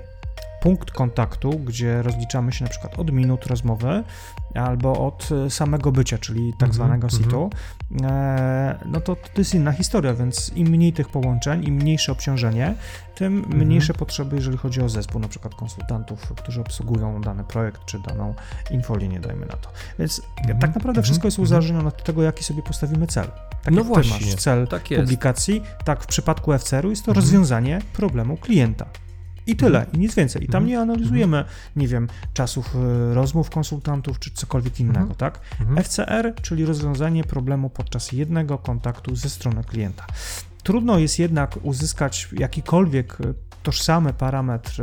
punkt 0.61 0.91
kontaktu, 0.91 1.49
gdzie 1.49 2.01
rozliczamy 2.01 2.51
się 2.51 2.63
na 2.63 2.69
przykład 2.69 2.99
od 2.99 3.11
minut 3.11 3.45
rozmowy 3.45 4.03
albo 4.55 5.07
od 5.07 5.29
e, 5.45 5.49
samego 5.49 5.91
bycia, 5.91 6.17
czyli 6.17 6.51
tak 6.51 6.69
Mhm, 6.69 6.73
zwanego 6.73 7.09
situ, 7.09 7.49
e, 8.03 8.79
no 8.85 9.01
to 9.01 9.15
to 9.15 9.31
jest 9.37 9.55
inna 9.55 9.71
historia, 9.71 10.13
więc 10.13 10.51
im 10.55 10.67
mniej 10.67 10.93
tych 10.93 11.09
połączeń, 11.09 11.63
im 11.67 11.75
mniejsze 11.75 12.11
obciążenie, 12.11 12.75
tym 13.15 13.37
Mhm. 13.37 13.57
mniejsze 13.67 13.93
potrzeby, 13.93 14.35
jeżeli 14.35 14.57
chodzi 14.57 14.81
o 14.81 14.89
zespół 14.89 15.21
na 15.21 15.27
przykład 15.27 15.55
konsultantów, 15.55 16.33
którzy 16.35 16.61
obsługują 16.61 17.21
dany 17.21 17.43
projekt 17.43 17.85
czy 17.85 17.99
daną 17.99 18.33
infolinię, 18.71 19.19
dajmy 19.19 19.45
na 19.45 19.53
to. 19.55 19.69
Więc 19.99 20.21
Mhm, 20.37 20.59
tak 20.59 20.69
naprawdę 20.75 20.89
mhm, 20.89 21.03
wszystko 21.03 21.27
jest 21.27 21.39
uzależnione 21.39 21.87
od 21.87 22.03
tego, 22.03 22.23
jaki 22.23 22.43
sobie 22.43 22.63
postawimy 22.63 23.07
cel. 23.07 23.27
Tak 23.63 23.73
No 23.73 23.81
ty 23.81 23.87
właśnie, 23.87 24.31
masz 24.31 24.35
cel 24.35 24.67
tak 24.67 24.83
publikacji, 24.83 25.61
tak 25.85 26.03
w 26.03 26.07
przypadku 26.07 26.57
FCR-u 26.57 26.89
jest 26.89 27.05
to 27.05 27.13
rozwiązanie 27.13 27.81
problemu 27.93 28.37
klienta. 28.37 28.85
I 29.47 29.55
tyle, 29.55 29.85
i 29.93 29.97
nic 29.97 30.15
więcej. 30.15 30.43
I 30.43 30.47
tam 30.47 30.63
Mhm. 30.63 30.65
nie 30.67 30.79
analizujemy, 30.79 31.45
nie 31.75 31.87
wiem, 31.87 32.07
czasów 32.33 32.75
y, 32.75 33.13
rozmów 33.13 33.49
konsultantów 33.49 34.19
czy 34.19 34.31
cokolwiek 34.31 34.79
innego, 34.79 34.99
Mhm. 34.99 35.15
tak? 35.15 35.39
Mhm. 35.59 35.77
FCR, 35.83 36.33
czyli 36.41 36.65
rozwiązanie 36.65 37.23
problemu 37.23 37.69
podczas 37.69 38.11
jednego 38.11 38.57
kontaktu 38.57 39.15
ze 39.15 39.29
strony 39.29 39.63
klienta. 39.63 40.05
Trudno 40.63 40.99
jest 40.99 41.19
jednak 41.19 41.59
uzyskać 41.63 42.27
jakikolwiek 42.39 43.17
y, 43.21 43.33
tożsamy 43.67 44.13
parametr 44.13 44.81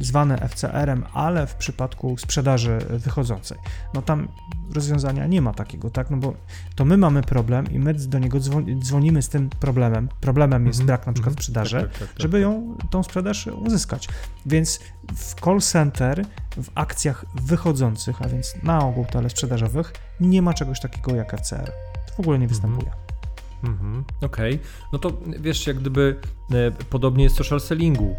zwany 0.00 0.36
FCR-em, 0.48 1.04
ale 1.14 1.46
w 1.46 1.54
przypadku 1.54 2.18
sprzedaży 2.18 2.78
wychodzącej, 2.90 3.58
no 3.94 4.02
tam 4.02 4.28
rozwiązania 4.74 5.26
nie 5.26 5.42
ma 5.42 5.52
takiego, 5.52 5.90
tak? 5.90 6.10
No 6.10 6.16
bo 6.16 6.34
to 6.74 6.84
my 6.84 6.96
mamy 6.96 7.22
problem 7.22 7.72
i 7.72 7.78
my 7.78 7.94
do 7.94 8.18
niego 8.18 8.38
dzwon- 8.38 8.82
dzwonimy 8.82 9.22
z 9.22 9.28
tym 9.28 9.50
problemem. 9.50 10.08
Problemem 10.20 10.66
jest 10.66 10.80
Mhm, 10.80 10.86
brak 10.86 11.06
na 11.06 11.12
przykład 11.12 11.32
mhm. 11.32 11.42
sprzedaży, 11.42 11.80
Tak, 11.80 11.90
tak, 11.90 11.98
tak, 11.98 12.08
tak. 12.08 12.20
żeby 12.20 12.40
ją, 12.40 12.76
tą 12.90 13.02
sprzedaż 13.02 13.46
uzyskać. 13.46 14.08
Więc 14.46 14.80
w 15.14 15.34
call 15.44 15.60
center, 15.60 16.24
w 16.62 16.68
akcjach 16.74 17.24
wychodzących, 17.34 18.22
a 18.22 18.28
więc 18.28 18.54
na 18.62 18.78
ogół 18.84 19.04
telesprzedażowych, 19.04 19.92
nie 20.20 20.42
ma 20.42 20.54
czegoś 20.54 20.80
takiego 20.80 21.14
jak 21.14 21.40
FCR. 21.40 21.72
To 22.06 22.14
w 22.16 22.20
ogóle 22.20 22.38
nie 22.38 22.48
występuje. 22.48 22.90
Mhm, 23.64 24.04
Okej, 24.20 24.58
no 24.92 24.98
to 24.98 25.12
wiesz, 25.40 25.66
jak 25.66 25.78
gdyby 25.78 26.20
e, 26.50 26.70
podobnie 26.90 27.24
jest 27.24 27.36
social 27.36 27.60
sellingu, 27.60 28.16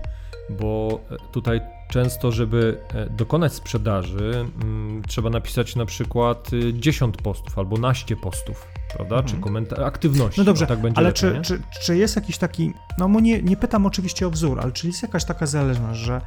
bo 0.50 1.00
e, 1.12 1.18
tutaj 1.32 1.62
często, 1.92 2.32
żeby 2.32 2.78
e, 2.94 3.10
dokonać 3.10 3.54
sprzedaży, 3.54 4.46
mm, 4.64 5.04
trzeba 5.08 5.30
napisać 5.30 5.76
na 5.76 5.86
przykład 5.86 6.54
y, 6.54 6.74
10 6.74 7.18
postów 7.18 7.60
albo 7.60 7.78
naście 7.78 8.16
postów, 8.16 8.68
prawda? 8.96 9.16
Mhm. 9.16 9.36
Czy 9.36 9.42
komentarz, 9.42 9.80
aktywności. 9.80 10.40
No 10.40 10.46
dobrze, 10.46 10.68
tak 10.68 10.82
będzie 10.82 10.98
ale 10.98 11.08
lepiej, 11.08 11.22
czy, 11.22 11.34
nie? 11.34 11.42
czy, 11.42 11.62
czy 11.82 11.98
jest 11.98 12.16
jakiś 12.16 12.38
taki, 12.38 12.74
no 12.98 13.10
bo 13.10 13.20
nie, 13.20 13.42
nie 13.42 13.58
pytam 13.58 13.86
oczywiście 13.86 14.28
o 14.28 14.30
wzór, 14.30 14.60
ale 14.60 14.72
czy 14.72 14.88
jest 14.88 15.02
jakaś 15.02 15.26
taka 15.26 15.46
zależność, 15.46 16.00
że 16.00 16.22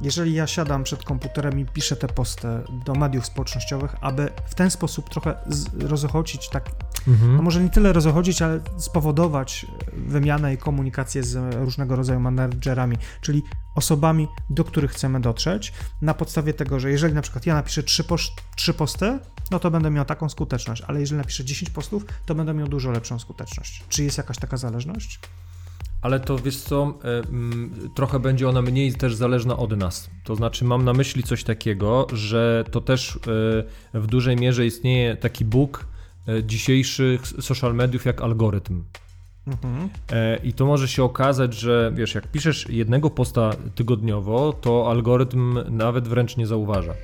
jeżeli 0.00 0.34
ja 0.34 0.46
siadam 0.46 0.84
przed 0.84 1.02
komputerem 1.02 1.60
i 1.60 1.64
piszę 1.64 1.96
te 1.96 2.08
posty 2.08 2.48
do 2.86 2.94
mediów 2.94 3.26
społecznościowych, 3.26 3.96
aby 4.00 4.28
w 4.46 4.54
ten 4.54 4.70
sposób 4.70 5.10
trochę 5.10 5.34
rozochocić 5.78 6.48
tak 6.48 6.70
Mhm. 7.08 7.36
no 7.36 7.42
może 7.42 7.62
nie 7.62 7.70
tyle 7.70 7.92
rozochodzić, 7.92 8.42
ale 8.42 8.60
spowodować 8.78 9.66
wymianę 9.96 10.54
i 10.54 10.58
komunikację 10.58 11.22
z 11.22 11.54
różnego 11.54 11.96
rodzaju 11.96 12.20
menedżerami, 12.20 12.96
czyli 13.20 13.42
osobami, 13.74 14.28
do 14.50 14.64
których 14.64 14.90
chcemy 14.90 15.20
dotrzeć, 15.20 15.72
na 16.02 16.14
podstawie 16.14 16.54
tego, 16.54 16.80
że 16.80 16.90
jeżeli 16.90 17.14
na 17.14 17.22
przykład 17.22 17.46
ja 17.46 17.54
napiszę 17.54 17.82
trzy, 17.82 18.04
posz- 18.04 18.30
trzy 18.56 18.74
posty, 18.74 19.18
no 19.50 19.58
to 19.58 19.70
będę 19.70 19.90
miał 19.90 20.04
taką 20.04 20.28
skuteczność, 20.28 20.82
ale 20.86 21.00
jeżeli 21.00 21.18
napiszę 21.18 21.44
10 21.44 21.70
postów, 21.70 22.04
to 22.26 22.34
będę 22.34 22.54
miał 22.54 22.68
dużo 22.68 22.90
lepszą 22.90 23.18
skuteczność. 23.18 23.84
Czy 23.88 24.04
jest 24.04 24.18
jakaś 24.18 24.38
taka 24.38 24.56
zależność? 24.56 25.20
Ale 26.02 26.20
to 26.20 26.38
wiesz 26.38 26.56
co, 26.56 26.98
e, 27.04 27.28
mm, 27.28 27.90
trochę 27.94 28.18
będzie 28.18 28.48
ona 28.48 28.62
mniej 28.62 28.94
też 28.94 29.14
zależna 29.14 29.56
od 29.56 29.76
nas. 29.76 30.10
To 30.24 30.36
znaczy, 30.36 30.64
mam 30.64 30.84
na 30.84 30.92
myśli 30.92 31.22
coś 31.22 31.44
takiego, 31.44 32.06
że 32.12 32.64
to 32.70 32.80
też 32.80 33.16
e, 33.94 34.00
w 34.00 34.06
dużej 34.06 34.36
mierze 34.36 34.66
istnieje 34.66 35.16
taki 35.16 35.44
bóg 35.44 35.84
e, 35.84 35.89
dzisiejszych 36.42 37.26
social 37.26 37.74
mediów 37.74 38.04
jak 38.04 38.22
algorytm. 38.22 38.84
Mhm. 39.46 39.88
E, 40.12 40.36
I 40.36 40.52
to 40.52 40.66
może 40.66 40.88
się 40.88 41.04
okazać, 41.04 41.54
że 41.54 41.92
wiesz, 41.94 42.14
jak 42.14 42.26
piszesz 42.26 42.68
jednego 42.68 43.10
posta 43.10 43.50
tygodniowo, 43.74 44.52
to 44.52 44.90
algorytm 44.90 45.58
nawet 45.70 46.08
wręcz 46.08 46.36
nie 46.36 46.46
zauważa. 46.46 46.94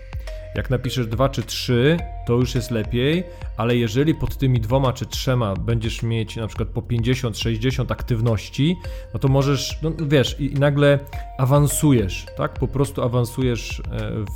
Jak 0.55 0.71
napiszesz 0.71 1.07
dwa 1.07 1.29
czy 1.29 1.43
trzy, 1.43 1.97
to 2.27 2.33
już 2.33 2.55
jest 2.55 2.71
lepiej, 2.71 3.25
ale 3.57 3.77
jeżeli 3.77 4.15
pod 4.15 4.37
tymi 4.37 4.61
dwoma 4.61 4.93
czy 4.93 5.07
trzema 5.07 5.55
będziesz 5.55 6.03
mieć 6.03 6.37
na 6.37 6.47
przykład 6.47 6.69
po 6.69 6.81
50-60 6.81 7.93
aktywności, 7.93 8.77
no 9.15 9.21
to 9.21 9.29
możesz, 9.29 9.79
no 9.83 9.93
wiesz, 10.07 10.41
i, 10.41 10.55
nagle 10.55 10.99
awansujesz, 11.39 12.27
tak? 12.37 12.53
Po 12.53 12.69
prostu 12.69 13.03
awansujesz 13.03 13.81
e, 13.81 13.83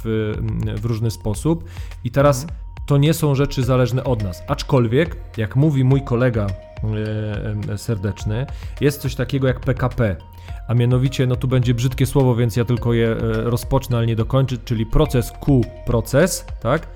w, 0.05 0.35
w 0.81 0.85
różny 0.85 1.11
sposób. 1.11 1.65
I 2.05 2.11
teraz 2.11 2.47
to 2.91 2.99
nie 2.99 3.15
są 3.15 3.35
rzeczy 3.35 3.63
zależne 3.63 4.05
od 4.05 4.23
nas. 4.23 4.43
Aczkolwiek, 4.47 5.17
jak 5.37 5.57
mówi 5.57 5.85
mój 5.85 6.03
kolega 6.03 6.47
e, 6.47 7.73
e, 7.73 7.79
serdeczny, 7.79 8.47
jest 8.81 9.01
coś 9.01 9.15
takiego 9.15 9.47
jak 9.47 9.61
PKP. 9.61 10.17
A 10.69 10.75
mianowicie, 10.75 11.27
no 11.27 11.37
tu 11.37 11.49
będzie 11.49 11.75
brzydkie 11.75 12.07
słowo, 12.07 12.35
więc 12.37 12.57
ja 12.57 12.65
tylko 12.65 12.93
je 12.93 13.09
e, 13.09 13.17
rozpocznę, 13.43 13.97
ale 13.97 14.07
nie 14.07 14.17
dokończę, 14.17 14.57
czyli 14.65 14.87
proces 14.87 15.33
Q 15.41 15.61
proces, 15.87 16.45
tak? 16.63 16.89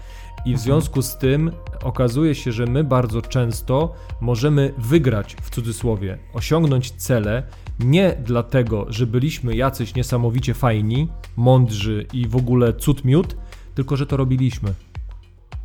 I 0.44 0.54
w 0.54 0.58
związku 0.58 1.02
z 1.02 1.18
tym 1.18 1.52
okazuje 1.82 2.34
się, 2.34 2.52
że 2.52 2.66
my 2.66 2.84
bardzo 2.84 3.22
często 3.22 3.94
możemy 4.20 4.72
wygrać 4.78 5.36
w 5.42 5.50
cudzysłowie, 5.50 6.18
osiągnąć 6.32 6.90
cele 6.90 7.42
nie 7.80 8.16
dlatego, 8.24 8.86
że 8.88 9.06
byliśmy 9.06 9.56
jacyś 9.56 9.94
niesamowicie 9.94 10.54
fajni, 10.54 11.08
mądrzy 11.36 12.06
i 12.12 12.28
w 12.28 12.36
ogóle 12.36 12.72
cud 12.72 13.04
miód, 13.04 13.36
tylko 13.74 13.96
że 13.96 14.06
to 14.06 14.16
robiliśmy. 14.16 14.74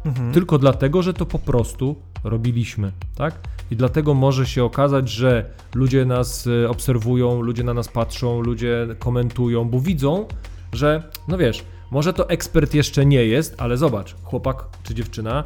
Mhm. 0.06 0.34
Tylko 0.34 0.58
dlatego, 0.58 1.01
że 1.01 1.13
to 1.13 1.25
po 1.25 1.39
prostu 1.39 1.96
robiliśmy, 2.24 2.91
tak? 3.15 3.36
I 3.72 3.75
dlatego 3.75 4.13
może 4.13 4.46
się 4.46 4.63
okazać, 4.63 5.10
że 5.10 5.46
ludzie 5.75 6.06
nas 6.06 6.48
e, 6.48 6.70
obserwują, 6.70 7.41
ludzie 7.41 7.63
na 7.63 7.74
nas 7.74 7.88
patrzą, 7.88 8.41
ludzie 8.41 8.88
komentują, 9.00 9.70
bo 9.70 9.79
widzą, 9.79 10.25
że 10.74 11.03
no 11.27 11.38
wiesz, 11.38 11.65
może 11.91 12.13
to 12.13 12.29
ekspert 12.29 12.74
jeszcze 12.74 13.06
nie 13.06 13.25
jest, 13.25 13.56
ale 13.58 13.77
zobacz, 13.77 14.15
chłopak 14.24 14.65
czy 14.84 14.96
dziewczyna 14.96 15.44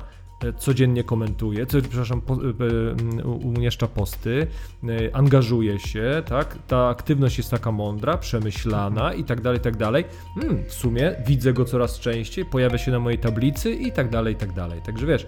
codziennie 0.58 1.04
komentuje, 1.04 1.66
co, 1.66 1.82
przepraszam, 1.82 2.22
po, 2.22 2.34
e, 2.34 2.38
e, 2.38 3.26
umieszcza 3.26 3.88
posty, 3.88 4.48
e, 4.84 5.16
angażuje 5.16 5.80
się, 5.80 6.24
tak? 6.26 6.58
Ta 6.68 6.88
aktywność 6.88 7.38
jest 7.38 7.52
taka 7.52 7.72
mądra, 7.72 8.18
przemyślana 8.18 9.14
i 9.14 9.24
tak 9.24 9.42
dalej, 9.42 9.60
i 9.60 9.62
tak 9.62 9.78
dalej. 9.78 10.06
Hmm, 10.40 10.64
w 10.68 10.74
sumie 10.74 11.16
widzę 11.28 11.54
go 11.54 11.66
coraz 11.66 12.00
częściej, 12.00 12.46
pojawia 12.46 12.78
się 12.78 12.92
na 12.92 13.00
mojej 13.00 13.20
tablicy 13.20 13.72
i 13.72 13.92
tak 13.92 14.10
dalej, 14.10 14.34
i 14.34 14.38
tak 14.38 14.54
dalej. 14.54 14.82
Także 14.82 15.06
wiesz, 15.06 15.26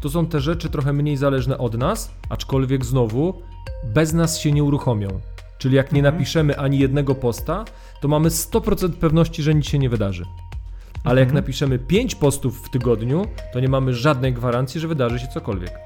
to 0.00 0.10
są 0.10 0.26
te 0.26 0.40
rzeczy 0.40 0.70
trochę 0.70 0.92
mniej 0.92 1.16
zależne 1.16 1.58
od 1.58 1.78
nas, 1.78 2.10
aczkolwiek 2.28 2.84
znowu 2.84 3.42
bez 3.84 4.12
nas 4.12 4.38
się 4.38 4.52
nie 4.52 4.64
uruchomią. 4.64 5.08
Czyli 5.58 5.76
jak 5.76 5.92
nie 5.92 6.00
Mhm. 6.00 6.14
napiszemy 6.14 6.58
ani 6.58 6.78
jednego 6.78 7.14
posta, 7.14 7.64
to 8.00 8.08
mamy 8.08 8.30
100% 8.30 8.96
pewności, 8.96 9.42
że 9.42 9.54
nic 9.54 9.66
się 9.66 9.78
nie 9.78 9.88
wydarzy. 9.88 10.24
Ale 11.04 11.20
jak 11.20 11.28
Mhm. 11.28 11.44
napiszemy 11.44 11.78
5 11.78 12.14
postów 12.14 12.66
w 12.66 12.70
tygodniu, 12.70 13.26
to 13.52 13.60
nie 13.60 13.68
mamy 13.68 13.94
żadnej 13.94 14.32
gwarancji, 14.32 14.80
że 14.80 14.88
wydarzy 14.88 15.18
się 15.18 15.26
cokolwiek. 15.28 15.78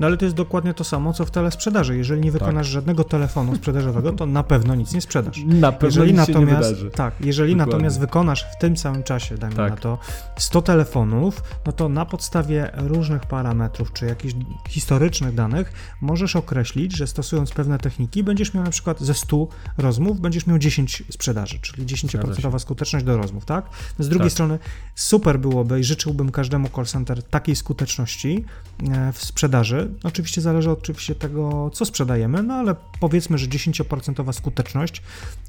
No 0.00 0.06
ale 0.06 0.16
to 0.16 0.24
jest 0.24 0.36
dokładnie 0.36 0.74
to 0.74 0.84
samo, 0.84 1.12
co 1.12 1.24
w 1.24 1.30
telesprzedaży. 1.30 1.96
Jeżeli 1.96 2.20
nie 2.20 2.32
wykonasz 2.32 2.66
tak. 2.66 2.72
żadnego 2.72 3.04
telefonu 3.04 3.56
sprzedażowego, 3.56 4.12
to 4.12 4.26
na 4.26 4.42
pewno 4.42 4.74
nic 4.74 4.92
nie 4.92 5.00
sprzedasz. 5.00 5.44
Na 5.46 5.72
pewno 5.72 5.86
jeżeli 5.88 6.12
nic 6.12 6.28
natomiast, 6.28 6.36
się 6.36 6.54
nie 6.54 6.56
wydarzy. 6.56 6.90
Tak, 6.90 7.14
jeżeli 7.20 7.52
dokładnie. 7.52 7.72
natomiast 7.72 8.00
wykonasz 8.00 8.46
w 8.56 8.60
tym 8.60 8.76
samym 8.76 9.02
czasie, 9.02 9.38
dajmy 9.38 9.56
tak. 9.56 9.70
na 9.70 9.76
to, 9.76 9.98
100 10.36 10.62
telefonów, 10.62 11.42
no 11.66 11.72
to 11.72 11.88
na 11.88 12.06
podstawie 12.06 12.70
różnych 12.74 13.26
parametrów, 13.26 13.92
czy 13.92 14.06
jakichś 14.06 14.34
historycznych 14.68 15.34
danych, 15.34 15.72
możesz 16.00 16.36
określić, 16.36 16.96
że 16.96 17.06
stosując 17.06 17.50
pewne 17.50 17.78
techniki, 17.78 18.24
będziesz 18.24 18.54
miał 18.54 18.64
na 18.64 18.70
przykład 18.70 19.00
ze 19.00 19.14
100 19.14 19.48
rozmów, 19.78 20.20
będziesz 20.20 20.46
miał 20.46 20.58
10 20.58 21.02
sprzedaży, 21.10 21.58
czyli 21.62 21.86
10% 21.86 22.58
skuteczność 22.58 23.04
do 23.04 23.16
rozmów, 23.16 23.44
tak? 23.44 23.64
Z 23.98 24.08
drugiej 24.08 24.26
tak. 24.26 24.32
strony 24.32 24.58
super 24.94 25.40
byłoby 25.40 25.80
i 25.80 25.84
życzyłbym 25.84 26.30
każdemu 26.30 26.68
call 26.68 26.86
center 26.86 27.22
takiej 27.22 27.56
skuteczności 27.56 28.44
e, 28.90 29.12
w 29.12 29.24
sprzedaży. 29.24 29.69
Oczywiście 30.02 30.40
zależy 30.40 30.70
oczywiście 30.70 31.14
tego, 31.14 31.70
co 31.70 31.84
sprzedajemy, 31.84 32.42
no 32.42 32.54
ale 32.54 32.74
powiedzmy, 33.00 33.38
że 33.38 33.46
10% 33.46 34.32
skuteczność, 34.32 35.02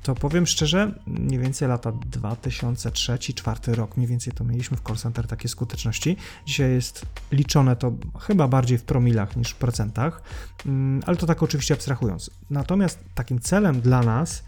to 0.04 0.16
powiem 0.16 0.48
szczerze, 0.48 0.92
mniej 1.08 1.40
więcej 1.40 1.68
lata 1.68 1.92
2003-2004 1.92 3.74
rok, 3.74 3.98
mniej 3.98 4.08
więcej 4.10 4.34
to 4.34 4.44
mieliśmy 4.44 4.78
w 4.78 4.82
call 4.82 4.96
center 4.96 5.28
takie 5.28 5.50
skuteczności. 5.50 6.18
Dzisiaj 6.46 6.72
jest 6.72 7.06
liczone 7.32 7.76
to 7.76 7.94
chyba 8.20 8.48
bardziej 8.48 8.78
w 8.78 8.84
promilach 8.84 9.38
niż 9.38 9.52
w 9.52 9.56
procentach, 9.56 10.22
mm, 10.66 11.04
ale 11.06 11.18
to 11.18 11.26
tak 11.28 11.44
oczywiście 11.44 11.74
abstrahując. 11.74 12.30
Natomiast 12.50 13.00
takim 13.16 13.40
celem 13.40 13.82
dla 13.82 14.04
nas 14.04 14.44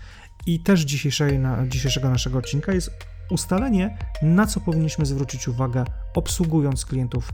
i 0.46 0.60
też 0.60 0.82
dzisiejszej, 0.82 1.40
dzisiejszego 1.68 2.10
naszego 2.10 2.38
odcinka 2.38 2.74
jest 2.74 2.92
ustalenie, 3.30 3.98
na 4.22 4.48
co 4.48 4.60
powinniśmy 4.60 5.06
zwrócić 5.06 5.48
uwagę, 5.48 5.86
obsługując 6.16 6.86
klientów 6.86 7.30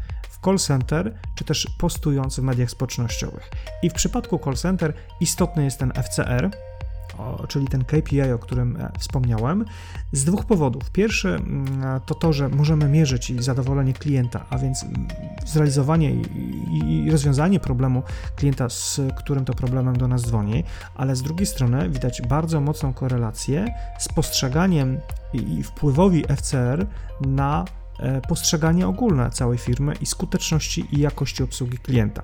call 0.45 0.57
center, 0.57 1.17
czy 1.35 1.43
też 1.43 1.67
postując 1.77 2.39
w 2.39 2.43
mediach 2.43 2.69
społecznościowych. 2.69 3.49
I 3.83 3.89
w 3.89 3.93
przypadku 3.93 4.39
call 4.43 4.55
center 4.55 4.93
istotny 5.19 5.63
jest 5.63 5.79
ten 5.79 5.91
FCR, 5.91 6.51
czyli 7.47 7.67
ten 7.67 7.85
KPI, 7.85 8.31
o 8.31 8.39
którym 8.39 8.77
e, 8.77 8.91
wspomniałem, 8.99 9.65
z 10.11 10.25
dwóch 10.25 10.45
powodów. 10.45 10.91
Pierwszy 10.91 11.29
mm, 11.29 12.01
to 12.05 12.15
to, 12.15 12.33
że 12.33 12.49
możemy 12.49 12.89
mierzyć 12.89 13.43
zadowolenie 13.43 13.93
klienta, 13.93 14.45
a 14.49 14.57
więc 14.57 14.85
zrealizowanie 15.45 16.11
i 16.71 17.11
rozwiązanie 17.11 17.59
problemu 17.59 18.03
klienta, 18.35 18.69
z 18.69 19.01
którym 19.17 19.45
to 19.45 19.53
problemem 19.53 19.97
do 19.97 20.07
nas 20.07 20.21
dzwoni, 20.21 20.63
ale 20.95 21.15
z 21.15 21.21
drugiej 21.21 21.45
strony 21.45 21.89
widać 21.89 22.21
bardzo 22.21 22.61
mocną 22.61 22.93
korelację 22.93 23.73
z 23.99 24.07
postrzeganiem 24.07 24.99
i 25.33 25.63
wpływowi 25.63 26.23
FCR 26.37 26.87
na 27.21 27.65
postrzeganie 28.27 28.87
ogólne 28.87 29.29
całej 29.29 29.57
firmy 29.57 29.93
i 30.01 30.05
skuteczności 30.05 30.85
i 30.91 30.99
jakości 30.99 31.43
obsługi 31.43 31.77
klienta. 31.77 32.21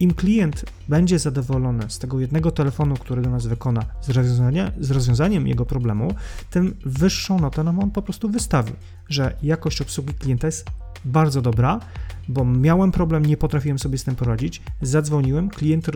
Im 0.00 0.14
klient 0.14 0.64
będzie 0.88 1.18
zadowolony 1.18 1.90
z 1.90 1.98
tego 1.98 2.20
jednego 2.20 2.50
telefonu, 2.50 2.94
który 2.96 3.22
do 3.22 3.30
nas 3.30 3.46
wykona 3.46 3.84
z, 4.00 4.10
rozwiązania, 4.10 4.72
z 4.80 4.90
rozwiązaniem 4.90 5.48
jego 5.48 5.66
problemu, 5.66 6.14
tym 6.50 6.76
wyższą 6.84 7.38
notę 7.38 7.64
nam 7.64 7.78
on 7.78 7.90
po 7.90 8.02
prostu 8.02 8.28
wystawi, 8.28 8.72
że 9.08 9.36
jakość 9.42 9.80
obsługi 9.80 10.14
klienta 10.14 10.46
jest 10.46 10.70
bardzo 11.04 11.42
dobra, 11.42 11.80
bo 12.28 12.44
miałem 12.44 12.92
problem, 12.92 13.26
nie 13.26 13.36
potrafiłem 13.36 13.78
sobie 13.78 13.98
z 13.98 14.04
tym 14.04 14.16
poradzić, 14.16 14.62
zadzwoniłem, 14.82 15.50
klient, 15.50 15.86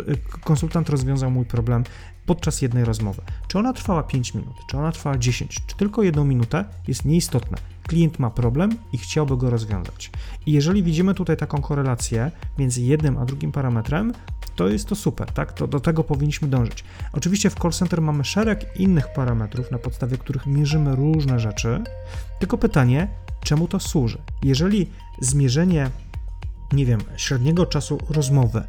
konsultant 0.44 0.88
rozwiązał 0.88 1.30
mój 1.30 1.44
problem 1.44 1.84
podczas 2.26 2.62
jednej 2.62 2.84
rozmowy. 2.84 3.22
Czy 3.48 3.58
ona 3.58 3.72
trwała 3.72 4.02
5 4.02 4.34
minut, 4.34 4.54
czy 4.70 4.78
ona 4.78 4.92
trwała 4.92 5.18
10, 5.18 5.60
czy 5.66 5.76
tylko 5.76 6.02
jedną 6.02 6.24
minutę, 6.24 6.64
jest 6.88 7.04
nieistotne. 7.04 7.58
Klient 7.82 8.18
ma 8.18 8.30
problem 8.30 8.70
i 8.92 8.98
chciałby 8.98 9.36
go 9.36 9.50
rozwiązać. 9.50 10.10
I 10.46 10.52
jeżeli 10.52 10.82
widzimy 10.82 11.14
tutaj 11.14 11.36
taką 11.36 11.62
korelację 11.62 12.30
między 12.58 12.82
jednym 12.82 13.18
a 13.18 13.24
drugim 13.24 13.52
parametrem, 13.52 14.12
to 14.62 14.68
jest 14.68 14.88
to 14.88 14.94
super, 14.94 15.32
tak? 15.32 15.52
To 15.52 15.66
do 15.66 15.80
tego 15.80 16.04
powinniśmy 16.04 16.48
dążyć. 16.48 16.84
Oczywiście 17.12 17.50
w 17.50 17.54
call 17.54 17.72
center 17.72 18.02
mamy 18.02 18.24
szereg 18.24 18.80
innych 18.80 19.12
parametrów, 19.12 19.70
na 19.70 19.78
podstawie 19.78 20.18
których 20.18 20.46
mierzymy 20.46 20.96
różne 20.96 21.40
rzeczy, 21.40 21.82
tylko 22.40 22.58
pytanie, 22.58 23.08
czemu 23.44 23.68
to 23.68 23.80
służy? 23.80 24.18
Jeżeli 24.42 24.90
zmierzenie, 25.20 25.90
nie 26.72 26.86
wiem, 26.86 27.00
średniego 27.16 27.66
czasu 27.66 27.98
rozmowy 28.10 28.62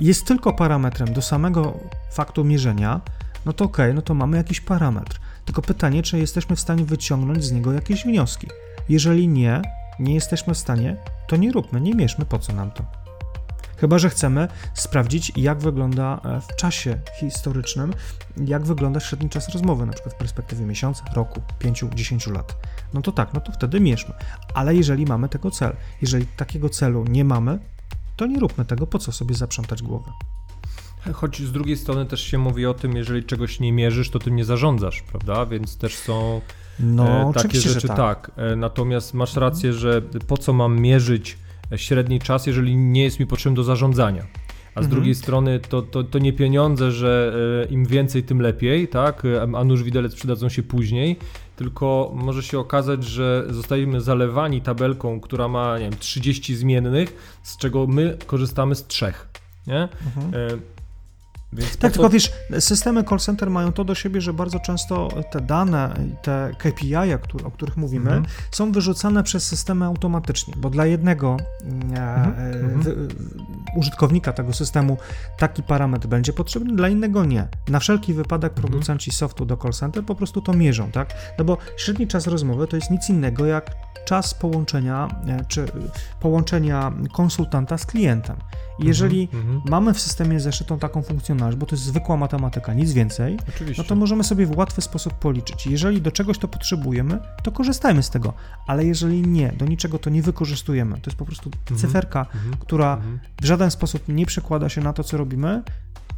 jest 0.00 0.26
tylko 0.26 0.52
parametrem 0.52 1.12
do 1.12 1.22
samego 1.22 1.78
faktu 2.12 2.44
mierzenia, 2.44 3.00
no 3.46 3.52
to 3.52 3.64
ok, 3.64 3.78
no 3.94 4.02
to 4.02 4.14
mamy 4.14 4.36
jakiś 4.36 4.60
parametr. 4.60 5.20
Tylko 5.44 5.62
pytanie, 5.62 6.02
czy 6.02 6.18
jesteśmy 6.18 6.56
w 6.56 6.60
stanie 6.60 6.84
wyciągnąć 6.84 7.44
z 7.44 7.52
niego 7.52 7.72
jakieś 7.72 8.04
wnioski. 8.04 8.46
Jeżeli 8.88 9.28
nie, 9.28 9.62
nie 9.98 10.14
jesteśmy 10.14 10.54
w 10.54 10.58
stanie, 10.58 10.96
to 11.28 11.36
nie 11.36 11.52
róbmy, 11.52 11.80
nie 11.80 11.94
mierzmy, 11.94 12.24
po 12.24 12.38
co 12.38 12.52
nam 12.52 12.70
to. 12.70 13.05
Chyba, 13.76 13.98
że 13.98 14.10
chcemy 14.10 14.48
sprawdzić, 14.74 15.32
jak 15.36 15.58
wygląda 15.58 16.20
e, 16.24 16.40
w 16.40 16.56
czasie 16.56 16.98
historycznym, 17.20 17.94
jak 18.46 18.62
wygląda 18.62 19.00
średni 19.00 19.30
czas 19.30 19.48
rozmowy, 19.48 19.86
na 19.86 19.92
przykład 19.92 20.14
w 20.14 20.18
perspektywie 20.18 20.64
miesiąca, 20.64 21.04
roku, 21.14 21.40
5-10 21.60 22.32
lat. 22.32 22.56
No 22.94 23.02
to 23.02 23.12
tak, 23.12 23.34
no 23.34 23.40
to 23.40 23.52
wtedy 23.52 23.80
mierzmy. 23.80 24.14
Ale 24.54 24.74
jeżeli 24.74 25.04
mamy 25.04 25.28
tego 25.28 25.50
cel, 25.50 25.76
jeżeli 26.02 26.26
takiego 26.26 26.68
celu 26.68 27.04
nie 27.08 27.24
mamy, 27.24 27.58
to 28.16 28.26
nie 28.26 28.40
róbmy 28.40 28.64
tego, 28.64 28.86
po 28.86 28.98
co 28.98 29.12
sobie 29.12 29.34
zaprzątać 29.34 29.82
głowę. 29.82 30.10
Choć 31.12 31.42
z 31.42 31.52
drugiej 31.52 31.76
strony 31.76 32.06
też 32.06 32.20
się 32.20 32.38
mówi 32.38 32.66
o 32.66 32.74
tym, 32.74 32.96
jeżeli 32.96 33.24
czegoś 33.24 33.60
nie 33.60 33.72
mierzysz, 33.72 34.10
to 34.10 34.18
tym 34.18 34.36
nie 34.36 34.44
zarządzasz, 34.44 35.02
prawda? 35.02 35.46
Więc 35.46 35.76
też 35.76 35.96
są 35.96 36.40
no, 36.80 37.30
e, 37.30 37.32
takie 37.32 37.60
rzeczy, 37.60 37.88
tak. 37.88 37.96
tak. 37.96 38.30
E, 38.36 38.56
natomiast 38.56 39.14
masz 39.14 39.36
rację, 39.36 39.72
że 39.72 40.02
po 40.02 40.36
co 40.36 40.52
mam 40.52 40.80
mierzyć 40.80 41.38
średni 41.76 42.20
czas, 42.20 42.46
jeżeli 42.46 42.76
nie 42.76 43.02
jest 43.02 43.20
mi 43.20 43.26
potrzebny 43.26 43.56
do 43.56 43.64
zarządzania. 43.64 44.22
A 44.74 44.82
z 44.82 44.84
mhm. 44.84 44.90
drugiej 44.90 45.14
strony 45.14 45.60
to, 45.60 45.82
to, 45.82 46.04
to 46.04 46.18
nie 46.18 46.32
pieniądze, 46.32 46.92
że 46.92 47.36
e, 47.64 47.72
im 47.72 47.86
więcej, 47.86 48.22
tym 48.22 48.40
lepiej, 48.40 48.88
tak? 48.88 49.22
A 49.56 49.64
nóż 49.64 49.82
widelec 49.82 50.14
przydadzą 50.14 50.48
się 50.48 50.62
później, 50.62 51.16
tylko 51.56 52.12
może 52.14 52.42
się 52.42 52.58
okazać, 52.58 53.04
że 53.04 53.46
zostajemy 53.50 54.00
zalewani 54.00 54.60
tabelką, 54.60 55.20
która 55.20 55.48
ma 55.48 55.78
nie 55.78 55.84
wiem, 55.84 55.98
30 55.98 56.56
zmiennych, 56.56 57.38
z 57.42 57.56
czego 57.56 57.86
my 57.86 58.16
korzystamy 58.26 58.74
z 58.74 58.86
trzech. 58.86 59.28
Nie? 59.66 59.88
Mhm. 60.16 60.60
Więc 61.52 61.76
tak, 61.76 61.92
tylko 61.92 62.10
wiesz, 62.10 62.32
systemy 62.60 63.04
call 63.04 63.18
center 63.18 63.50
mają 63.50 63.72
to 63.72 63.84
do 63.84 63.94
siebie, 63.94 64.20
że 64.20 64.32
bardzo 64.32 64.60
często 64.60 65.08
te 65.30 65.40
dane, 65.40 65.94
te 66.22 66.50
KPI, 66.58 66.94
o 67.44 67.50
których 67.50 67.76
mówimy, 67.76 68.10
-hmm. 68.10 68.24
są 68.50 68.72
wyrzucane 68.72 69.22
przez 69.22 69.46
systemy 69.46 69.84
automatycznie, 69.84 70.54
bo 70.56 70.70
dla 70.70 70.86
jednego 70.86 71.36
mm 71.62 71.90
-hmm. 71.90 72.88
e, 72.88 73.78
użytkownika 73.78 74.32
tego 74.32 74.52
systemu 74.52 74.96
taki 75.38 75.62
parametr 75.62 76.08
będzie 76.08 76.32
potrzebny, 76.32 76.76
dla 76.76 76.88
innego 76.88 77.24
nie. 77.24 77.48
Na 77.68 77.80
wszelki 77.80 78.14
wypadek 78.14 78.52
mhm. 78.52 78.68
producenci 78.68 79.10
softu 79.10 79.46
do 79.46 79.56
call 79.56 79.72
center 79.72 80.04
po 80.04 80.14
prostu 80.14 80.40
to 80.40 80.52
mierzą, 80.52 80.90
tak? 80.90 81.14
No 81.38 81.44
bo 81.44 81.58
średni 81.76 82.06
czas 82.06 82.26
rozmowy 82.26 82.66
to 82.66 82.76
jest 82.76 82.90
nic 82.90 83.08
innego 83.08 83.46
jak 83.46 83.70
czas 84.04 84.34
połączenia, 84.34 85.08
e, 85.26 85.44
czy 85.48 85.66
połączenia 86.20 86.92
konsultanta 87.12 87.78
z 87.78 87.86
klientem. 87.86 88.36
Jeżeli 88.78 89.28
mamy 89.64 89.94
w 89.94 90.00
systemie 90.00 90.40
zeszytą 90.40 90.78
taką 90.78 91.02
funkcjonalność, 91.36 91.56
bo 91.56 91.66
to 91.66 91.76
jest 91.76 91.84
zwykła 91.84 92.16
matematyka, 92.16 92.74
nic 92.74 92.92
więcej, 92.92 93.38
Oczywiście. 93.48 93.82
no 93.82 93.88
to 93.88 93.96
możemy 93.96 94.24
sobie 94.24 94.46
w 94.46 94.56
łatwy 94.56 94.82
sposób 94.82 95.14
policzyć. 95.14 95.66
Jeżeli 95.66 96.02
do 96.02 96.12
czegoś 96.12 96.38
to 96.38 96.48
potrzebujemy, 96.48 97.18
to 97.42 97.52
korzystajmy 97.52 98.02
z 98.02 98.10
tego, 98.10 98.32
ale 98.66 98.84
jeżeli 98.84 99.22
nie, 99.22 99.52
do 99.52 99.66
niczego 99.66 99.98
to 99.98 100.10
nie 100.10 100.22
wykorzystujemy, 100.22 100.94
to 100.94 101.10
jest 101.10 101.18
po 101.18 101.24
prostu 101.24 101.50
mm 101.50 101.58
-hmm. 101.66 101.80
cyferka, 101.80 102.26
mm 102.34 102.52
-hmm. 102.52 102.58
która 102.58 102.94
mhm. 102.94 103.18
w 103.40 103.44
żaden 103.44 103.70
sposób 103.70 104.08
nie 104.08 104.26
przekłada 104.26 104.68
się 104.68 104.80
na 104.80 104.92
to, 104.92 105.04
co 105.04 105.16
robimy, 105.16 105.62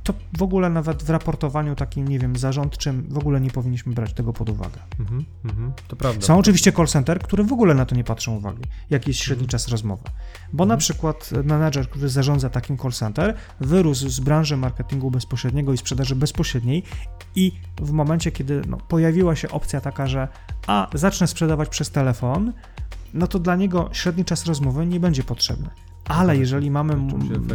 to 0.08 0.14
w 0.38 0.42
ogóle 0.42 0.70
nawet 0.70 1.02
w 1.02 1.10
raportowaniu 1.10 1.74
takim, 1.74 2.08
nie 2.08 2.18
wiem, 2.18 2.36
zarządczym 2.36 3.06
w 3.10 3.18
ogóle 3.18 3.40
nie 3.40 3.50
powinniśmy 3.50 3.94
brać 3.94 4.12
tego 4.12 4.32
pod 4.32 4.48
uwagę. 4.48 4.78
Mm 4.98 5.26
-hmm, 5.44 5.70
to 5.88 5.96
prawda. 5.96 6.26
Są 6.26 6.38
oczywiście 6.38 6.72
call 6.72 6.86
center, 6.86 7.20
które 7.20 7.44
w 7.44 7.52
ogóle 7.52 7.74
na 7.74 7.86
to 7.86 7.94
nie 7.94 8.04
patrzą 8.04 8.36
uwagi, 8.36 8.62
jaki 8.90 9.10
jest 9.10 9.20
średni 9.20 9.42
mm 9.42 9.48
-hmm. 9.48 9.50
czas 9.50 9.68
rozmowy. 9.68 10.02
Bo 10.52 10.64
mm 10.64 10.66
-hmm. 10.66 10.68
na 10.68 10.76
przykład 10.76 11.30
menedżer, 11.44 11.88
który 11.88 12.08
zarządza 12.08 12.50
takim 12.50 12.78
call 12.78 12.92
center, 12.92 13.34
wyrósł 13.60 14.08
z 14.08 14.20
branży 14.20 14.56
marketingu 14.56 15.10
bezpośredniego 15.10 15.72
i 15.72 15.78
sprzedaży 15.78 16.16
bezpośredniej 16.16 16.82
i 17.34 17.52
w 17.80 17.90
momencie, 17.90 18.32
kiedy 18.32 18.62
no, 18.68 18.76
pojawiła 18.76 19.36
się 19.36 19.50
opcja 19.50 19.80
taka, 19.80 20.06
że 20.06 20.28
a, 20.66 20.88
zacznę 20.94 21.26
sprzedawać 21.26 21.68
przez 21.68 21.90
telefon, 21.90 22.52
no 23.14 23.26
to 23.26 23.38
dla 23.38 23.56
niego 23.56 23.90
średni 23.92 24.24
czas 24.24 24.46
rozmowy 24.46 24.86
nie 24.86 25.00
będzie 25.00 25.24
potrzebny. 25.24 25.70
Ale 26.08 26.36
jeżeli 26.36 26.70
mamy 26.70 26.94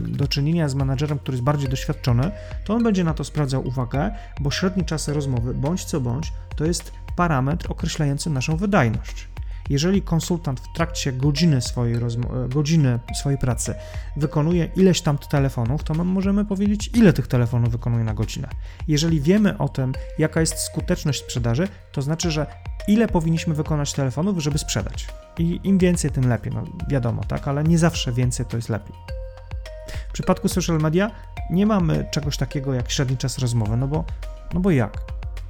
do 0.07 0.27
czynienia 0.27 0.69
z 0.69 0.75
menadżerem, 0.75 1.19
który 1.19 1.35
jest 1.35 1.43
bardziej 1.43 1.69
doświadczony, 1.69 2.31
to 2.65 2.73
on 2.73 2.83
będzie 2.83 3.03
na 3.03 3.13
to 3.13 3.23
sprawdzał 3.23 3.67
uwagę, 3.67 4.11
bo 4.39 4.51
średni 4.51 4.85
czas 4.85 5.07
rozmowy, 5.07 5.53
bądź 5.53 5.85
co 5.85 6.01
bądź, 6.01 6.33
to 6.55 6.65
jest 6.65 6.91
parametr 7.15 7.71
określający 7.71 8.29
naszą 8.29 8.57
wydajność. 8.57 9.27
Jeżeli 9.69 10.01
konsultant 10.01 10.59
w 10.59 10.73
trakcie 10.73 11.13
godziny 11.13 11.61
swojej, 11.61 11.95
godziny 12.49 12.99
swojej 13.19 13.39
pracy 13.39 13.75
wykonuje 14.17 14.65
ileś 14.75 15.01
tam 15.01 15.17
telefonów, 15.17 15.83
to 15.83 15.93
my 15.93 16.03
możemy 16.03 16.45
powiedzieć, 16.45 16.89
ile 16.93 17.13
tych 17.13 17.27
telefonów 17.27 17.71
wykonuje 17.71 18.03
na 18.03 18.13
godzinę. 18.13 18.47
Jeżeli 18.87 19.21
wiemy 19.21 19.57
o 19.57 19.69
tym, 19.69 19.93
jaka 20.17 20.39
jest 20.39 20.59
skuteczność 20.59 21.19
sprzedaży, 21.23 21.67
to 21.91 22.01
znaczy, 22.01 22.31
że 22.31 22.45
ile 22.87 23.07
powinniśmy 23.07 23.53
wykonać 23.53 23.93
telefonów, 23.93 24.39
żeby 24.39 24.57
sprzedać. 24.57 25.07
I 25.37 25.59
im 25.63 25.77
więcej, 25.77 26.11
tym 26.11 26.29
lepiej, 26.29 26.53
no 26.53 26.63
wiadomo, 26.89 27.23
tak, 27.23 27.47
ale 27.47 27.63
nie 27.63 27.77
zawsze 27.77 28.11
więcej 28.11 28.45
to 28.45 28.57
jest 28.57 28.69
lepiej. 28.69 28.95
W 30.09 30.13
przypadku 30.13 30.47
social 30.47 30.77
media 30.77 31.11
nie 31.51 31.65
mamy 31.65 32.05
czegoś 32.11 32.37
takiego 32.37 32.73
jak 32.73 32.91
średni 32.91 33.17
czas 33.17 33.37
rozmowy, 33.39 33.77
no 33.77 33.87
bo, 33.87 34.03
no 34.53 34.59
bo 34.59 34.71
jak? 34.71 34.97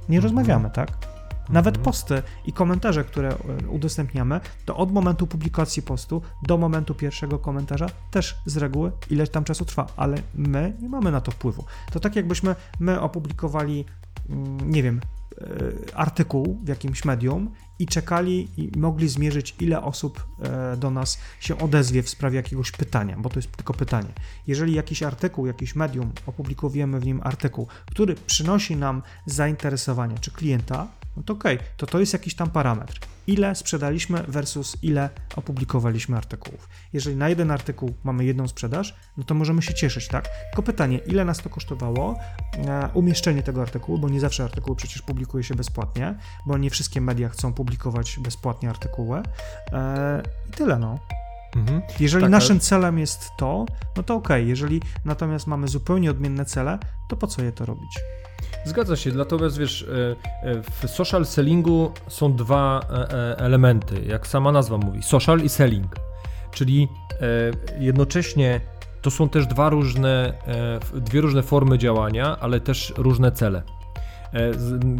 Nie 0.08 0.18
Mhm. 0.18 0.22
rozmawiamy, 0.22 0.70
tak? 0.70 1.13
Nawet 1.48 1.78
posty 1.78 2.22
i 2.44 2.52
komentarze, 2.52 3.04
które 3.04 3.28
e, 3.28 3.68
udostępniamy, 3.68 4.40
to 4.64 4.76
od 4.76 4.92
momentu 4.92 5.26
publikacji 5.26 5.82
postu 5.82 6.22
do 6.42 6.58
momentu 6.58 6.94
pierwszego 6.94 7.38
komentarza 7.38 7.86
też 8.10 8.36
z 8.46 8.56
reguły 8.56 8.92
ileś 9.10 9.30
tam 9.30 9.44
czasu 9.44 9.64
trwa, 9.64 9.86
ale 9.96 10.16
my 10.34 10.76
nie 10.80 10.88
mamy 10.88 11.10
na 11.10 11.20
to 11.20 11.32
wpływu. 11.32 11.64
To 11.92 12.00
tak 12.00 12.16
jakbyśmy 12.16 12.56
my 12.80 13.00
opublikowali, 13.00 13.84
mm, 14.30 14.70
nie 14.70 14.82
wiem, 14.82 15.00
e, 15.40 15.96
artykuł 15.96 16.58
w 16.64 16.68
jakimś 16.68 17.04
medium 17.04 17.50
i 17.78 17.86
czekali 17.86 18.48
i 18.56 18.78
mogli 18.78 19.08
zmierzyć, 19.08 19.56
ile 19.60 19.82
osób 19.82 20.26
e, 20.42 20.76
do 20.76 20.90
nas 20.90 21.18
się 21.40 21.58
odezwie 21.58 22.02
w 22.02 22.08
sprawie 22.08 22.36
jakiegoś 22.36 22.70
pytania, 22.70 23.16
bo 23.18 23.28
to 23.28 23.38
jest 23.38 23.56
tylko 23.56 23.74
pytanie. 23.74 24.08
Jeżeli 24.46 24.74
jakiś 24.74 25.02
artykuł, 25.02 25.46
jakiś 25.46 25.74
medium, 25.74 26.12
opublikujemy 26.26 27.00
w 27.00 27.06
nim 27.06 27.20
artykuł, 27.24 27.66
który 27.86 28.14
przynosi 28.14 28.76
nam 28.76 29.02
zainteresowanie 29.26 30.18
czy 30.18 30.30
klienta, 30.30 30.88
no 31.16 31.22
to 31.22 31.32
okej, 31.32 31.58
to 31.76 31.86
to 31.86 32.00
jest 32.00 32.12
jakiś 32.12 32.34
tam 32.34 32.50
parametr. 32.50 32.98
Ile 33.26 33.54
sprzedaliśmy 33.54 34.22
versus 34.22 34.76
ile 34.82 35.10
opublikowaliśmy 35.36 36.16
artykułów. 36.16 36.68
Jeżeli 36.92 37.16
na 37.16 37.28
jeden 37.28 37.50
artykuł 37.50 37.94
mamy 38.04 38.24
jedną 38.24 38.48
sprzedaż, 38.48 38.94
no 39.16 39.24
to 39.24 39.34
możemy 39.34 39.62
się 39.62 39.74
cieszyć, 39.74 40.08
tak? 40.08 40.28
Tylko 40.50 40.62
pytanie, 40.62 40.98
ile 40.98 41.24
nas 41.24 41.38
to 41.38 41.50
kosztowało 41.50 42.18
e, 42.56 42.88
umieszczenie 42.94 43.42
tego 43.42 43.62
artykułu, 43.62 43.98
bo 43.98 44.08
nie 44.08 44.20
zawsze 44.20 44.44
artykuły 44.44 44.76
przecież 44.76 45.02
publikuje 45.02 45.44
się 45.44 45.54
bezpłatnie, 45.54 46.18
bo 46.46 46.58
nie 46.58 46.70
wszystkie 46.70 47.00
media 47.00 47.28
chcą 47.28 47.52
publikować 47.52 48.18
bezpłatnie 48.18 48.70
artykuły. 48.70 49.22
E, 49.72 50.22
I 50.48 50.50
tyle, 50.50 50.78
no. 50.78 50.98
Mhm. 51.56 51.82
Jeżeli 52.00 52.22
Tak, 52.22 52.30
naszym 52.30 52.52
ale- 52.56 52.60
celem 52.60 52.98
jest 52.98 53.30
to, 53.36 53.66
no 53.96 54.02
to 54.02 54.14
okej. 54.14 54.48
Jeżeli 54.48 54.82
natomiast 55.04 55.46
mamy 55.46 55.68
zupełnie 55.68 56.10
odmienne 56.10 56.44
cele, 56.44 56.78
to 57.08 57.16
po 57.16 57.26
co 57.26 57.42
je 57.42 57.52
to 57.52 57.66
robić? 57.66 57.98
Zgadza 58.64 58.96
się, 58.96 59.12
natomiast 59.12 59.58
wiesz, 59.58 59.82
e, 59.82 60.16
e, 60.50 60.62
w 60.86 60.90
social 60.90 61.26
sellingu 61.26 61.92
są 62.08 62.32
dwa 62.32 62.80
e, 62.90 63.38
elementy, 63.38 64.04
jak 64.08 64.26
sama 64.26 64.52
nazwa 64.52 64.78
mówi, 64.78 65.02
social 65.02 65.40
i 65.40 65.48
selling, 65.48 65.96
czyli 66.52 66.88
jednocześnie 67.78 68.60
to 69.02 69.10
są 69.10 69.28
też 69.28 69.46
dwa 69.46 69.68
różne, 69.70 70.32
dwie 70.94 71.20
różne 71.20 71.42
formy 71.42 71.78
działania, 71.78 72.36
ale 72.40 72.60
też 72.60 72.92
różne 72.96 73.32
cele. 73.32 73.62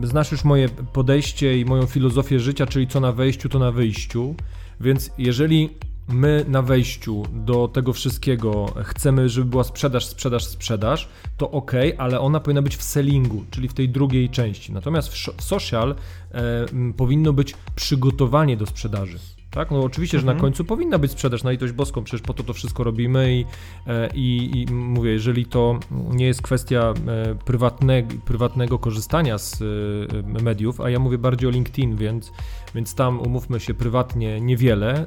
Znasz 0.03 0.33
już 0.33 0.45
moje 0.45 0.69
podejście 0.69 1.59
i 1.59 1.65
moją 1.65 1.87
filozofię 1.87 2.41
życia, 2.41 2.67
czyli 2.67 2.89
co 2.89 3.01
na 3.01 3.13
wejściu, 3.13 3.49
to 3.49 3.59
na 3.59 3.73
wyjściu, 3.73 4.35
więc 4.81 5.11
jeżeli 5.19 5.71
my 6.09 6.45
na 6.49 6.63
wejściu 6.63 7.23
do 7.33 7.69
tego 7.69 7.93
wszystkiego 7.93 8.67
chcemy, 8.85 9.29
żeby 9.29 9.51
była 9.51 9.65
sprzedaż, 9.65 10.07
sprzedaż, 10.07 10.45
sprzedaż, 10.45 11.09
to 11.37 11.51
ok, 11.51 11.73
ale 11.99 12.21
ona 12.21 12.41
powinna 12.41 12.63
być 12.63 12.77
w 12.77 12.83
sellingu, 12.83 13.45
czyli 13.51 13.69
w 13.69 13.75
tej 13.75 13.89
drugiej 13.89 14.31
części. 14.31 14.73
Natomiast 14.73 15.09
w, 15.09 15.43
social 15.43 15.95
e, 16.33 16.67
powinno 16.97 17.33
być 17.33 17.55
przygotowanie 17.75 18.57
do 18.57 18.67
sprzedaży. 18.67 19.19
Tak? 19.55 19.71
No 19.71 19.83
oczywiście, 19.83 20.19
że 20.19 20.27
na 20.27 20.33
Mhm. 20.33 20.41
końcu 20.41 20.65
powinna 20.65 20.99
być 20.99 21.11
sprzedaż 21.11 21.43
na 21.43 21.51
litość 21.51 21.73
boską, 21.73 22.05
przecież 22.05 22.27
po 22.27 22.35
to 22.35 22.43
to 22.43 22.53
wszystko 22.53 22.85
robimy 22.85 23.35
i, 23.35 23.45
e, 23.87 24.09
i, 24.15 24.51
i 24.69 24.73
mówię, 24.73 25.11
jeżeli 25.11 25.47
to 25.47 25.79
nie 25.91 26.27
jest 26.27 26.43
kwestia 26.43 26.95
e, 27.07 27.35
prywatnego, 27.35 28.15
prywatnego 28.25 28.79
korzystania 28.79 29.39
z 29.39 29.63
e, 29.63 30.43
mediów, 30.43 30.81
a 30.81 30.91
ja 30.91 30.99
mówię 30.99 31.19
bardziej 31.19 31.49
o 31.49 31.53
LinkedIn, 31.53 31.97
więc, 31.97 32.33
więc 32.75 32.95
tam 32.95 33.21
umówmy 33.21 33.61
się 33.61 33.75
prywatnie 33.75 34.41
niewiele, 34.41 35.07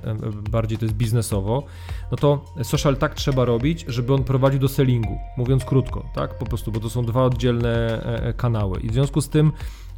bardziej 0.51 0.77
to 0.77 0.86
jest 0.86 0.95
biznesowo, 0.95 1.63
no 2.12 2.17
to 2.17 2.45
social 2.63 2.97
tak 2.97 3.15
trzeba 3.15 3.45
robić, 3.45 3.86
żeby 3.88 4.13
on 4.13 4.23
prowadził 4.23 4.60
do 4.60 4.67
sellingu, 4.67 5.17
mówiąc 5.38 5.65
krótko, 5.65 6.05
tak, 6.15 6.38
po 6.38 6.45
prostu, 6.45 6.71
bo 6.71 6.79
to 6.79 6.89
są 6.89 7.05
dwa 7.05 7.23
oddzielne 7.23 8.01
kanały 8.38 8.79
i 8.79 8.89
w 8.89 8.93
związku 8.93 9.21
z 9.21 9.29
tym 9.29 9.51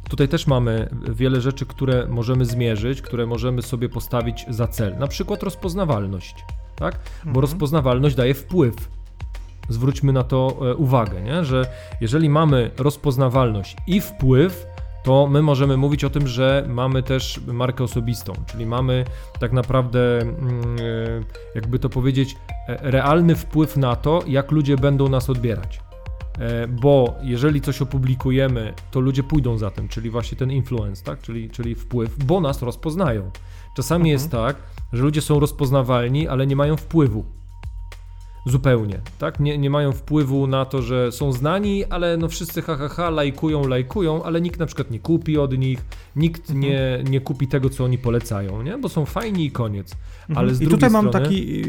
Tutaj 0.08 0.28
też 0.28 0.46
mamy 0.46 0.88
wiele 1.08 1.40
rzeczy, 1.40 1.66
które 1.66 2.06
możemy 2.08 2.44
zmierzyć, 2.44 3.02
które 3.02 3.26
możemy 3.26 3.62
sobie 3.62 3.88
postawić 3.88 4.46
za 4.48 4.68
cel. 4.68 4.98
Na 4.98 5.06
przykład 5.06 5.42
rozpoznawalność, 5.42 6.34
tak? 6.76 6.94
Bo 7.24 7.28
Mhm. 7.28 7.40
rozpoznawalność 7.40 8.16
daje 8.16 8.34
wpływ. 8.34 8.74
Zwróćmy 9.68 10.12
na 10.12 10.24
to 10.24 10.56
e, 10.70 10.74
uwagę, 10.74 11.22
nie? 11.22 11.44
że 11.44 11.66
jeżeli 12.00 12.28
mamy 12.28 12.70
rozpoznawalność 12.78 13.76
i 13.86 14.00
wpływ, 14.00 14.66
to 15.04 15.26
my 15.26 15.42
możemy 15.42 15.76
mówić 15.76 16.04
o 16.04 16.10
tym, 16.10 16.28
że 16.28 16.64
mamy 16.68 17.02
też 17.02 17.40
markę 17.46 17.84
osobistą, 17.84 18.32
czyli 18.46 18.66
mamy 18.66 19.04
tak 19.40 19.52
naprawdę, 19.52 20.18
mm, 20.20 20.36
e, 20.80 21.54
jakby 21.54 21.78
to 21.78 21.88
powiedzieć, 21.88 22.36
e, 22.68 22.90
realny 22.90 23.36
wpływ 23.36 23.76
na 23.76 23.96
to, 23.96 24.22
jak 24.26 24.50
ludzie 24.50 24.76
będą 24.76 25.08
nas 25.08 25.30
odbierać. 25.30 25.80
E, 26.40 26.68
Bo 26.68 27.14
jeżeli 27.22 27.60
coś 27.60 27.82
opublikujemy, 27.82 28.74
to 28.90 29.00
ludzie 29.00 29.22
pójdą 29.22 29.58
za 29.58 29.70
tym, 29.70 29.88
czyli 29.88 30.10
właśnie 30.10 30.38
ten 30.38 30.50
influence, 30.50 31.04
tak? 31.04 31.20
czyli, 31.20 31.50
czyli 31.50 31.74
wpływ, 31.74 32.24
bo 32.24 32.40
nas 32.40 32.62
rozpoznają. 32.62 33.30
Czasami 33.76 34.00
Mhm. 34.02 34.12
jest 34.12 34.30
tak, 34.30 34.56
że 34.92 35.02
ludzie 35.02 35.20
są 35.20 35.40
rozpoznawalni, 35.40 36.28
ale 36.28 36.46
nie 36.46 36.56
mają 36.56 36.76
wpływu. 36.76 37.24
Zupełnie, 38.46 39.00
tak? 39.18 39.40
Nie, 39.40 39.58
nie 39.58 39.70
mają 39.70 39.92
wpływu 39.92 40.46
na 40.46 40.64
to, 40.64 40.82
że 40.82 41.12
są 41.12 41.32
znani, 41.32 41.84
ale 41.84 42.16
no 42.16 42.28
wszyscy 42.28 42.62
ha, 42.62 42.76
ha, 42.76 42.88
ha, 42.88 43.10
lajkują, 43.10 43.66
lajkują, 43.68 44.22
ale 44.22 44.40
nikt 44.40 44.60
na 44.60 44.66
przykład 44.66 44.90
nie 44.90 44.98
kupi 45.00 45.38
od 45.38 45.58
nich, 45.58 45.84
nikt 46.16 46.40
Mhm. 46.50 46.60
nie, 46.60 47.02
nie 47.10 47.20
kupi 47.20 47.48
tego, 47.48 47.70
co 47.70 47.84
oni 47.84 47.98
polecają, 47.98 48.62
nie? 48.62 48.78
Bo 48.78 48.88
są 48.88 49.04
fajni 49.06 49.44
i 49.46 49.50
koniec. 49.50 49.96
Ale 50.28 50.38
Mhm. 50.38 50.54
z 50.54 50.60
I 50.60 50.66
tutaj 50.68 50.90
mam 50.90 51.08
strony... 51.08 51.24
taki, 51.24 51.62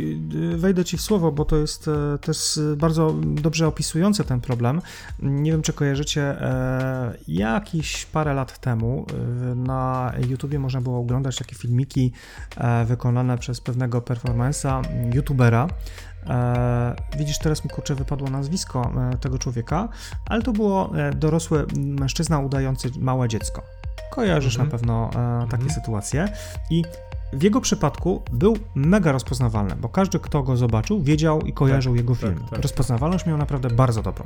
y, 0.53 0.57
wejdę 0.57 0.85
ci 0.85 0.97
w 0.97 1.01
słowo, 1.01 1.31
bo 1.31 1.45
to 1.45 1.57
jest 1.57 1.87
e, 1.87 2.17
też 2.17 2.57
y, 2.57 2.75
bardzo 2.77 3.15
dobrze 3.23 3.67
opisujące 3.67 4.23
ten 4.23 4.41
problem. 4.41 4.81
Nie 5.19 5.51
wiem, 5.51 5.61
czy 5.61 5.73
kojarzycie, 5.73 6.21
e, 6.21 7.17
jakiś 7.27 8.05
parę 8.05 8.33
lat 8.33 8.59
temu 8.59 9.05
y, 9.51 9.55
na 9.55 10.13
YouTubie 10.29 10.59
można 10.59 10.81
było 10.81 10.99
oglądać 10.99 11.37
takie 11.37 11.55
filmiki 11.55 12.11
e, 12.57 12.85
wykonane 12.85 13.37
przez 13.37 13.61
pewnego 13.61 13.99
performance'a, 13.99 14.81
youtubera. 15.15 15.67
E, 16.29 16.95
widzisz, 17.17 17.39
teraz 17.39 17.63
mi 17.63 17.69
kurczę 17.69 17.95
wypadło 17.95 18.29
nazwisko 18.29 18.91
e, 19.13 19.17
tego 19.17 19.37
człowieka, 19.39 19.89
ale 20.25 20.41
to 20.41 20.51
było 20.51 20.97
e, 20.97 21.11
dorosły 21.13 21.65
mężczyzna 21.77 22.39
udający 22.39 22.91
małe 22.99 23.27
dziecko. 23.29 23.61
Kojarzysz 24.11 24.55
Mhm. 24.55 24.67
na 24.69 24.71
pewno 24.77 25.09
e, 25.09 25.41
takie 25.43 25.63
Mhm. 25.63 25.69
sytuacje. 25.69 26.27
I 26.69 26.83
w 27.33 27.43
jego 27.43 27.61
przypadku 27.61 28.21
był 28.31 28.57
mega 28.75 29.11
rozpoznawalny, 29.11 29.75
bo 29.75 29.89
każdy, 29.89 30.19
kto 30.19 30.43
go 30.43 30.57
zobaczył, 30.57 31.03
wiedział 31.03 31.41
i 31.41 31.53
kojarzył 31.53 31.95
jego 31.95 32.13
tak, 32.15 32.21
film. 32.21 32.43
tak. 32.49 32.59
Rozpoznawalność 32.61 33.25
miał 33.25 33.37
naprawdę 33.37 33.69
bardzo 33.69 34.01
dobrą. 34.01 34.25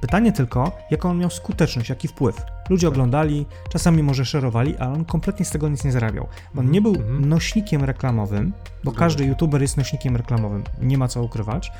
Pytanie 0.00 0.32
tylko, 0.32 0.72
jaką 0.90 1.10
on 1.10 1.18
miał 1.18 1.30
skuteczność, 1.30 1.88
jaki 1.88 2.08
wpływ. 2.08 2.42
Ludzie 2.70 2.88
oglądali, 2.88 3.46
czasami 3.68 4.02
może 4.02 4.24
szerowali, 4.24 4.76
ale 4.76 4.92
on 4.92 5.04
kompletnie 5.04 5.44
z 5.44 5.50
tego 5.50 5.68
nic 5.68 5.84
nie 5.84 5.92
zarabiał. 5.92 6.26
Bo 6.54 6.60
on 6.60 6.70
nie 6.70 6.80
był 6.82 6.94
Mhm. 6.94 7.28
nośnikiem 7.28 7.84
reklamowym, 7.84 8.52
bo 8.84 8.90
Zgadza 8.90 8.98
każdy 8.98 9.24
youtuber 9.24 9.62
jest 9.62 9.76
nośnikiem 9.76 10.16
reklamowym, 10.16 10.64
nie 10.82 10.98
ma 10.98 11.08
co 11.08 11.22
ukrywać. 11.22 11.72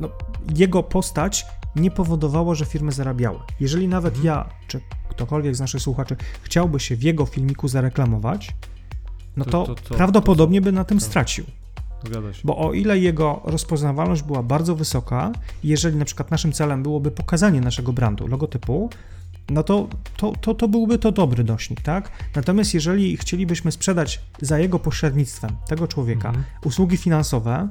No, 0.00 0.08
jego 0.56 0.82
postać 0.82 1.46
nie 1.76 1.90
powodowała, 1.90 2.54
że 2.54 2.64
firmy 2.64 2.92
zarabiały. 2.92 3.38
Jeżeli 3.60 3.88
nawet 3.88 4.14
Mhm. 4.14 4.26
ja, 4.26 4.48
czy 4.68 4.80
ktokolwiek 5.08 5.56
z 5.56 5.60
naszych 5.60 5.82
słuchaczy 5.82 6.16
chciałby 6.42 6.80
się 6.80 6.96
w 6.96 7.02
jego 7.02 7.26
filmiku 7.26 7.68
zareklamować, 7.68 8.54
no 9.36 9.44
To- 9.44 9.66
to, 9.66 9.74
to- 9.74 9.94
prawdopodobnie 9.94 10.60
by 10.60 10.72
na 10.72 10.84
tym 10.84 11.00
stracił. 11.00 11.44
Zgadza 12.06 12.32
się. 12.34 12.40
Bo 12.44 12.58
o 12.58 12.72
ile 12.72 12.98
jego 12.98 13.40
rozpoznawalność 13.44 14.22
była 14.22 14.42
bardzo 14.42 14.74
wysoka, 14.74 15.32
jeżeli 15.64 15.96
na 15.96 16.04
przykład 16.04 16.30
naszym 16.30 16.52
celem 16.52 16.82
byłoby 16.82 17.10
pokazanie 17.10 17.60
naszego 17.60 17.92
brandu, 17.92 18.26
logotypu, 18.28 18.90
no 19.50 19.62
to, 19.62 19.88
to, 20.16 20.32
to, 20.40 20.54
to 20.54 20.68
byłby 20.68 20.98
to 20.98 21.12
dobry 21.12 21.44
nośnik, 21.44 21.80
tak? 21.80 22.10
Natomiast 22.36 22.74
jeżeli 22.74 23.16
chcielibyśmy 23.16 23.72
sprzedać 23.72 24.20
za 24.40 24.58
jego 24.58 24.78
pośrednictwem 24.78 25.50
tego 25.68 25.88
człowieka 25.88 26.28
Mhm. 26.28 26.44
usługi 26.64 26.96
finansowe, 26.96 27.68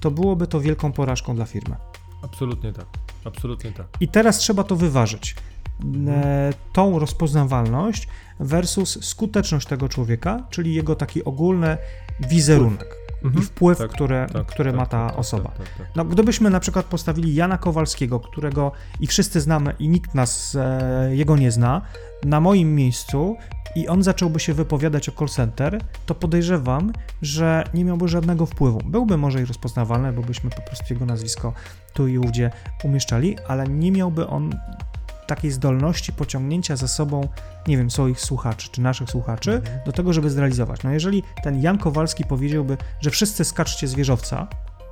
to 0.00 0.10
byłoby 0.10 0.46
to 0.46 0.60
wielką 0.60 0.92
porażką 0.92 1.36
dla 1.36 1.44
firmy. 1.46 1.76
Absolutnie 2.22 2.72
tak. 2.72 2.86
Absolutnie 3.24 3.72
tak. 3.72 3.86
I 4.00 4.08
teraz 4.08 4.38
trzeba 4.38 4.64
to 4.64 4.76
wyważyć. 4.76 5.34
Mhm. 5.84 6.08
E, 6.08 6.52
tą 6.72 6.98
rozpoznawalność 6.98 8.08
versus 8.40 9.04
skuteczność 9.04 9.66
tego 9.68 9.88
człowieka, 9.88 10.42
czyli 10.50 10.74
jego 10.74 10.94
taki 10.94 11.24
ogólny 11.24 11.76
wizerunek 12.20 12.96
Mhm. 13.24 13.42
i 13.42 13.46
wpływ, 13.46 13.78
Tak, 13.78 13.90
który, 13.90 14.26
tak, 14.32 14.46
który 14.46 14.70
tak, 14.70 14.78
ma 14.78 14.86
ta 14.86 14.98
tak, 15.00 15.10
tak, 15.10 15.18
osoba. 15.20 15.48
tak, 15.48 15.56
tak, 15.58 15.78
tak. 15.78 15.86
No, 15.96 16.04
gdybyśmy 16.04 16.50
na 16.50 16.60
przykład 16.60 16.86
postawili 16.86 17.34
Jana 17.34 17.58
Kowalskiego, 17.58 18.20
którego 18.20 18.72
i 19.00 19.06
wszyscy 19.06 19.40
znamy, 19.40 19.74
i 19.78 19.88
nikt 19.88 20.14
nas 20.14 20.54
e, 20.60 21.08
jego 21.16 21.36
nie 21.36 21.50
zna, 21.50 21.82
na 22.24 22.40
moim 22.40 22.74
miejscu 22.74 23.36
i 23.76 23.88
on 23.88 24.02
zacząłby 24.02 24.40
się 24.40 24.54
wypowiadać 24.54 25.08
o 25.08 25.12
call 25.12 25.28
center, 25.28 25.80
to 26.06 26.14
podejrzewam, 26.14 26.92
że 27.22 27.64
nie 27.74 27.84
miałby 27.84 28.08
żadnego 28.08 28.46
wpływu. 28.46 28.80
Byłby 28.84 29.16
może 29.16 29.42
i 29.42 29.44
rozpoznawalny, 29.44 30.12
bo 30.12 30.22
byśmy 30.22 30.50
po 30.50 30.62
prostu 30.62 30.94
jego 30.94 31.06
nazwisko 31.06 31.52
tu 31.94 32.08
i 32.08 32.18
ówdzie 32.18 32.50
umieszczali, 32.84 33.36
ale 33.48 33.66
nie 33.66 33.92
miałby 33.92 34.26
on 34.26 34.54
takiej 35.26 35.50
zdolności 35.50 36.12
pociągnięcia 36.12 36.76
za 36.76 36.88
sobą, 36.88 37.28
nie 37.68 37.76
wiem, 37.76 37.90
swoich 37.90 38.20
słuchaczy 38.20 38.68
czy 38.72 38.80
naszych 38.80 39.10
słuchaczy 39.10 39.52
Mhm. 39.54 39.80
do 39.86 39.92
tego, 39.92 40.12
żeby 40.12 40.30
zrealizować. 40.30 40.82
No 40.82 40.90
jeżeli 40.90 41.22
ten 41.44 41.62
Jan 41.62 41.78
Kowalski 41.78 42.24
powiedziałby, 42.24 42.76
że 43.00 43.10
wszyscy 43.10 43.44
skaczcie 43.44 43.88
z 43.88 43.94
wieżowca, 43.94 44.46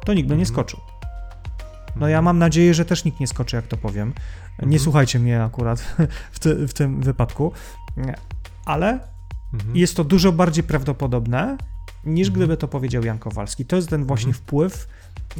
to 0.05 0.14
nikt 0.14 0.29
by 0.29 0.35
nie 0.37 0.42
Mhm. 0.42 0.55
skoczył. 0.55 0.81
No 1.97 2.09
ja 2.09 2.23
mam 2.23 2.38
nadzieję, 2.38 2.75
że 2.75 2.85
też 2.85 3.05
nikt 3.05 3.20
nie 3.20 3.27
skoczy, 3.27 3.57
jak 3.57 3.66
to 3.66 3.77
powiem. 3.77 4.09
Nie 4.59 4.62
Mhm. 4.64 4.81
słuchajcie 4.81 5.18
mnie 5.18 5.42
akurat 5.42 5.81
w, 6.33 6.38
ty, 6.38 6.68
w 6.68 6.75
tym 6.75 7.01
wypadku, 7.03 7.53
ale 8.64 8.99
Mhm. 9.55 9.77
jest 9.77 9.97
to 9.97 10.05
dużo 10.05 10.33
bardziej 10.33 10.64
prawdopodobne, 10.64 11.57
niż 12.05 12.29
Mhm. 12.29 12.35
gdyby 12.38 12.57
to 12.57 12.68
powiedział 12.68 13.05
Jan 13.05 13.18
Kowalski. 13.18 13.64
To 13.64 13.77
jest 13.77 13.88
ten 13.88 14.05
właśnie 14.05 14.29
Mhm. 14.29 14.42
wpływ 14.44 14.88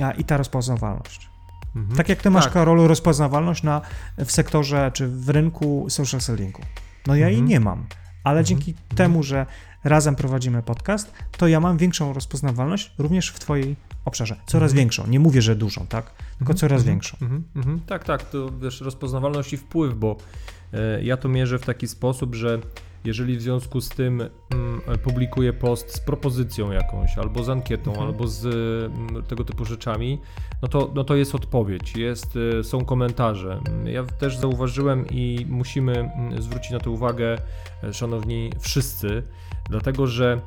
a, 0.03 0.11
i 0.13 0.25
ta 0.25 0.37
rozpoznawalność. 0.37 1.29
Mhm. 1.77 1.97
Tak 1.97 2.09
jak 2.09 2.23
ty 2.23 2.31
masz, 2.31 2.45
Tak. 2.45 2.53
Karolu, 2.53 2.89
rozpoznawalność 2.89 3.63
na, 3.63 3.81
w 4.25 4.33
sektorze 4.33 4.91
czy 4.95 5.09
w 5.09 5.29
rynku 5.29 5.87
social 5.89 6.21
sellingu. 6.21 6.63
No 7.07 7.15
ja 7.17 7.27
jej 7.29 7.39
Mhm. 7.39 7.49
nie 7.49 7.61
mam, 7.61 7.87
ale 8.25 8.39
Mhm. 8.41 8.45
dzięki 8.47 8.75
temu, 8.97 9.23
że 9.23 9.47
razem 9.85 10.17
prowadzimy 10.17 10.63
podcast, 10.63 11.13
to 11.37 11.49
ja 11.49 11.61
mam 11.61 11.77
większą 11.77 12.13
rozpoznawalność 12.13 12.93
również 12.99 13.29
w 13.31 13.39
twojej 13.39 13.77
obszarze. 14.05 14.37
Coraz 14.47 14.71
Mhm. 14.71 14.77
większą. 14.79 15.07
Nie 15.07 15.21
mówię, 15.21 15.43
że 15.43 15.57
dużą, 15.57 15.87
tak? 15.87 16.05
Tylko 16.39 16.53
Mhm, 16.53 16.57
coraz 16.59 16.81
mhm, 16.81 16.87
większą. 16.95 17.17
mhm, 17.23 17.45
mhm. 17.57 17.81
Tak, 17.81 18.05
tak, 18.05 18.23
to 18.31 18.51
wiesz, 18.63 18.81
rozpoznawalność 18.81 19.53
i 19.53 19.57
wpływ, 19.57 19.95
bo 19.95 20.17
e, 20.73 21.05
ja 21.05 21.17
to 21.17 21.29
mierzę 21.29 21.59
w 21.59 21.65
taki 21.67 21.89
sposób, 21.89 22.35
że 22.35 22.59
jeżeli 23.05 23.37
w 23.37 23.43
związku 23.43 23.81
z 23.81 23.89
tym 23.89 24.21
mm, 24.21 24.81
publikuję 25.03 25.53
post 25.53 25.95
z 25.95 26.01
propozycją 26.01 26.73
jakąś, 26.73 27.19
albo 27.19 27.45
z 27.45 27.49
ankietą, 27.49 27.91
Mhm. 27.91 28.09
albo 28.09 28.29
z 28.29 28.47
mm, 28.47 29.23
tego 29.23 29.45
typu 29.45 29.65
rzeczami, 29.65 30.21
no 30.63 30.69
to, 30.69 30.91
no 30.95 31.05
to 31.05 31.17
jest 31.17 31.35
odpowiedź, 31.35 31.97
jest, 31.97 32.39
e, 32.59 32.65
są 32.65 32.85
komentarze. 32.85 33.61
Ja 33.85 34.05
też 34.05 34.37
zauważyłem 34.37 35.07
i 35.11 35.47
musimy 35.49 35.93
mm, 35.99 36.43
zwrócić 36.43 36.71
na 36.71 36.81
to 36.81 36.91
uwagę, 36.91 37.39
e, 37.83 37.93
szanowni 37.93 38.51
wszyscy, 38.61 39.23
dlatego 39.71 40.07
że 40.07 40.41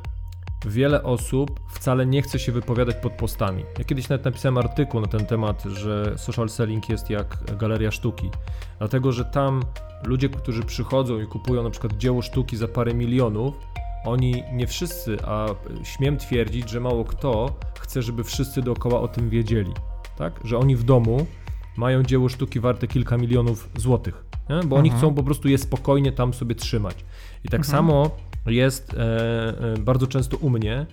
wiele 0.66 1.04
osób 1.04 1.60
wcale 1.70 2.06
nie 2.06 2.22
chce 2.22 2.40
się 2.40 2.52
wypowiadać 2.52 2.96
pod 2.96 3.14
postami. 3.14 3.64
Ja 3.80 3.84
kiedyś 3.84 4.10
nawet 4.10 4.26
napisałem 4.26 4.58
artykuł 4.58 5.02
na 5.02 5.08
ten 5.08 5.26
temat, 5.26 5.64
że 5.64 6.14
social 6.18 6.50
selling 6.50 6.90
jest 6.90 7.10
jak 7.10 7.58
galeria 7.58 7.92
sztuki. 7.92 8.30
Dlatego, 8.80 9.12
że 9.12 9.26
tam 9.26 9.64
ludzie, 10.04 10.30
którzy 10.30 10.64
przychodzą 10.64 11.22
i 11.22 11.28
kupują 11.28 11.64
na 11.64 11.70
przykład 11.70 11.98
dzieło 11.98 12.22
sztuki 12.22 12.58
za 12.58 12.68
parę 12.68 12.94
milionów, 12.94 13.54
oni 14.06 14.44
nie 14.54 14.68
wszyscy, 14.68 15.18
a 15.26 15.48
śmiem 15.84 16.18
twierdzić, 16.18 16.70
że 16.70 16.80
mało 16.80 17.06
kto 17.06 17.56
chce, 17.80 18.02
żeby 18.02 18.24
wszyscy 18.24 18.62
dookoła 18.62 19.02
o 19.02 19.08
tym 19.08 19.30
wiedzieli. 19.30 19.72
Tak? 20.18 20.40
Że 20.44 20.58
oni 20.58 20.76
w 20.76 20.84
domu 20.84 21.26
mają 21.78 22.04
dzieło 22.04 22.30
sztuki 22.30 22.60
warte 22.60 22.88
kilka 22.88 23.18
milionów 23.18 23.70
złotych, 23.76 24.26
nie? 24.50 24.60
bo 24.68 24.76
oni 24.76 24.90
Mhm. 24.90 25.00
chcą 25.02 25.16
po 25.16 25.24
prostu 25.24 25.48
je 25.48 25.58
spokojnie 25.58 26.12
tam 26.12 26.34
sobie 26.34 26.56
trzymać. 26.56 26.96
I 27.44 27.50
tak 27.50 27.60
Mhm. 27.60 27.78
samo 27.78 28.10
jest 28.46 28.94
e, 28.94 28.98
e, 29.74 29.78
bardzo 29.80 30.08
często 30.08 30.38
u 30.38 30.50
mnie, 30.50 30.86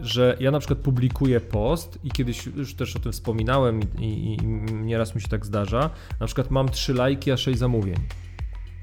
że 0.00 0.36
ja 0.40 0.50
na 0.50 0.58
przykład 0.58 0.78
publikuję 0.78 1.40
post 1.40 1.98
i 2.04 2.10
kiedyś 2.10 2.46
już 2.46 2.74
też 2.74 2.96
o 2.96 2.98
tym 2.98 3.12
wspominałem 3.12 3.80
i, 3.98 4.04
i, 4.04 4.34
i 4.34 4.46
nieraz 4.74 5.14
mi 5.14 5.20
się 5.20 5.28
tak 5.28 5.46
zdarza, 5.46 5.90
na 6.20 6.26
przykład 6.26 6.50
mam 6.50 6.68
3 6.68 6.94
lajki, 6.94 7.32
a 7.32 7.36
6 7.36 7.58
zamówień. 7.58 7.96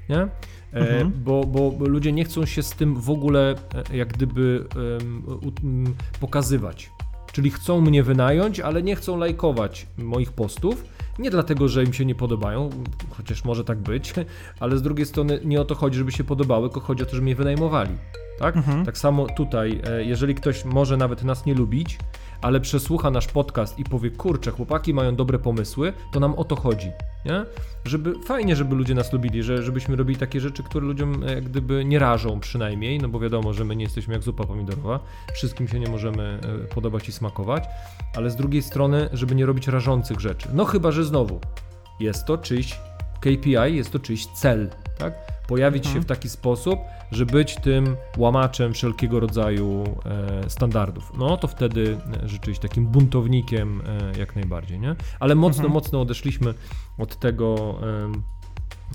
Nie? 0.08 0.16
E, 0.20 0.28
Mhm. 0.72 1.12
bo, 1.24 1.44
bo 1.44 1.70
bo 1.70 1.84
ludzie 1.88 2.12
nie 2.12 2.24
chcą 2.24 2.46
się 2.46 2.62
z 2.62 2.70
tym 2.70 2.94
w 3.00 3.10
ogóle 3.10 3.54
e, 3.92 3.96
jak 3.96 4.08
gdyby 4.12 4.64
em, 5.00 5.22
u- 5.28 5.66
m, 5.66 5.94
pokazywać. 6.20 6.90
Czyli 7.32 7.50
chcą 7.50 7.80
mnie 7.80 8.02
wynająć, 8.02 8.60
ale 8.60 8.82
nie 8.82 8.96
chcą 8.96 9.16
lajkować 9.16 9.86
moich 9.98 10.32
postów. 10.32 10.84
Nie 11.18 11.30
dlatego, 11.30 11.68
że 11.68 11.84
im 11.84 11.92
się 11.92 12.04
nie 12.04 12.14
podobają, 12.14 12.70
chociaż 13.10 13.44
może 13.44 13.64
tak 13.64 13.78
być, 13.78 14.14
ale 14.60 14.78
z 14.78 14.82
drugiej 14.82 15.06
strony 15.06 15.40
nie 15.44 15.60
o 15.60 15.64
to 15.64 15.74
chodzi, 15.74 15.98
żeby 15.98 16.12
się 16.12 16.24
podobały, 16.24 16.68
tylko 16.68 16.80
chodzi 16.80 17.02
o 17.02 17.06
to, 17.06 17.12
żeby 17.12 17.22
mnie 17.24 17.34
wynajmowali. 17.36 17.90
Tak? 18.38 18.56
Mhm. 18.56 18.84
tak 18.84 18.98
samo 18.98 19.26
tutaj, 19.26 19.80
e, 19.90 20.04
jeżeli 20.04 20.34
ktoś 20.34 20.64
może 20.64 20.96
nawet 20.96 21.24
nas 21.24 21.46
nie 21.46 21.54
lubić, 21.54 21.98
ale 22.42 22.60
przesłucha 22.60 23.10
nasz 23.10 23.26
podcast 23.26 23.78
i 23.78 23.84
powie, 23.84 24.10
kurczę, 24.10 24.50
chłopaki 24.50 24.94
mają 24.94 25.16
dobre 25.16 25.38
pomysły, 25.38 25.92
to 26.12 26.20
nam 26.20 26.34
o 26.34 26.44
to 26.44 26.56
chodzi. 26.56 26.90
Nie? 27.24 27.44
Żeby, 27.84 28.14
fajnie, 28.24 28.56
żeby 28.56 28.74
ludzie 28.74 28.94
nas 28.94 29.12
lubili, 29.12 29.42
że, 29.42 29.62
żebyśmy 29.62 29.96
robili 29.96 30.18
takie 30.18 30.40
rzeczy, 30.40 30.62
które 30.62 30.86
ludziom 30.86 31.24
e, 31.24 31.34
jak 31.34 31.44
gdyby 31.44 31.84
nie 31.84 31.98
rażą 31.98 32.40
przynajmniej, 32.40 32.98
no 32.98 33.08
bo 33.08 33.20
wiadomo, 33.20 33.52
że 33.52 33.64
my 33.64 33.76
nie 33.76 33.84
jesteśmy 33.84 34.14
jak 34.14 34.22
zupa 34.22 34.44
pomidorowa, 34.44 35.00
wszystkim 35.34 35.68
się 35.68 35.80
nie 35.80 35.88
możemy 35.88 36.40
e, 36.64 36.74
podobać 36.74 37.08
i 37.08 37.12
smakować, 37.12 37.64
ale 38.16 38.30
z 38.30 38.36
drugiej 38.36 38.62
strony, 38.62 39.08
żeby 39.12 39.34
nie 39.34 39.46
robić 39.46 39.68
rażących 39.68 40.20
rzeczy. 40.20 40.48
No 40.52 40.64
chyba, 40.64 40.92
że 40.92 41.04
znowu 41.04 41.40
jest 42.00 42.24
to 42.26 42.38
czyjś 42.38 42.78
KPI, 43.20 43.76
jest 43.76 43.92
to 43.92 43.98
czyjś 43.98 44.26
cel, 44.26 44.70
tak? 44.98 45.37
Pojawić 45.48 45.86
Mhm. 45.86 45.94
się 45.94 46.04
w 46.04 46.08
taki 46.08 46.28
sposób, 46.28 46.78
że 47.12 47.26
być 47.26 47.56
tym 47.56 47.96
łamaczem 48.16 48.72
wszelkiego 48.74 49.20
rodzaju 49.20 49.84
e, 50.44 50.50
standardów. 50.50 51.12
No 51.18 51.36
to 51.36 51.48
wtedy 51.48 51.96
e, 52.24 52.28
rzeczywiście 52.28 52.68
takim 52.68 52.86
buntownikiem 52.86 53.82
e, 54.14 54.18
jak 54.18 54.36
najbardziej, 54.36 54.78
nie? 54.80 54.96
Ale 55.20 55.34
mocno, 55.34 55.58
Mhm. 55.62 55.72
mocno 55.74 56.00
odeszliśmy 56.00 56.54
od 56.98 57.16
tego 57.18 57.78
em, 58.04 58.22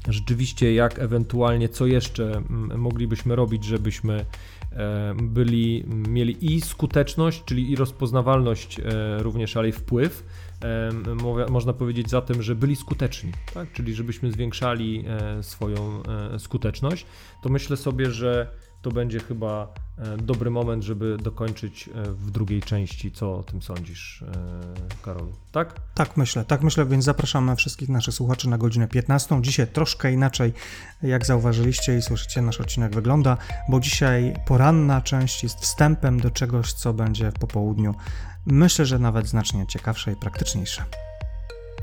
rzeczywiście 0.10 0.74
jak 0.74 1.00
ewentualnie 1.00 1.70
co 1.70 1.86
jeszcze 1.86 2.42
moglibyśmy 2.78 3.36
robić, 3.36 3.64
żebyśmy 3.64 4.14
e, 4.14 4.26
byli, 5.24 5.84
mieli 5.88 6.56
i 6.56 6.62
skuteczność, 6.62 7.44
czyli 7.46 7.72
i 7.72 7.76
rozpoznawalność 7.76 8.80
e, 8.80 8.84
również, 9.24 9.58
ale 9.58 9.70
i 9.70 9.72
wpływ. 9.72 10.24
Mowa- 11.16 11.50
Można 11.50 11.74
powiedzieć 11.74 12.10
za 12.10 12.22
tym, 12.22 12.42
że 12.42 12.56
byli 12.56 12.76
skuteczni, 12.76 13.32
tak? 13.54 13.72
czyli 13.72 13.94
żebyśmy 13.94 14.32
zwiększali 14.32 15.06
e, 15.08 15.44
swoją 15.44 16.04
e, 16.34 16.40
skuteczność, 16.40 17.06
to 17.44 17.50
myślę 17.50 17.78
sobie, 17.78 18.12
że 18.12 18.48
to 18.84 18.92
będzie 18.92 19.20
chyba 19.20 19.68
e, 19.98 20.18
dobry 20.18 20.50
moment, 20.50 20.84
żeby 20.84 21.18
dokończyć 21.18 21.88
e, 21.96 22.04
w 22.04 22.32
drugiej 22.32 22.62
części. 22.62 23.12
Co 23.12 23.38
o 23.38 23.44
tym 23.44 23.62
sądzisz, 23.62 24.22
e, 24.22 25.06
Karolu? 25.06 25.34
Tak? 25.52 25.80
Tak 25.94 26.18
myślę, 26.18 26.46
tak 26.46 26.62
myślę, 26.64 26.86
więc 26.86 27.06
zapraszamy 27.06 27.56
wszystkich 27.56 27.90
naszych 27.90 28.14
słuchaczy 28.14 28.50
na 28.50 28.58
godzinę 28.58 28.88
15. 28.88 29.42
Dzisiaj 29.42 29.68
troszkę 29.68 30.12
inaczej, 30.12 30.54
jak 31.04 31.26
zauważyliście 31.26 31.98
i 31.98 32.02
słyszycie, 32.02 32.42
nasz 32.42 32.62
odcinek 32.62 32.96
wygląda, 32.96 33.38
bo 33.70 33.80
dzisiaj 33.80 34.34
poranna 34.46 35.02
część 35.02 35.44
jest 35.44 35.60
wstępem 35.60 36.20
do 36.20 36.32
czegoś, 36.32 36.74
co 36.74 36.94
będzie 36.94 37.32
w 37.32 37.34
popołudniu. 37.34 37.96
Myślę, 38.46 38.86
że 38.86 39.00
nawet 39.00 39.28
znacznie 39.28 39.68
ciekawsze 39.68 40.12
i 40.12 40.16
praktyczniejsze. 40.16 40.84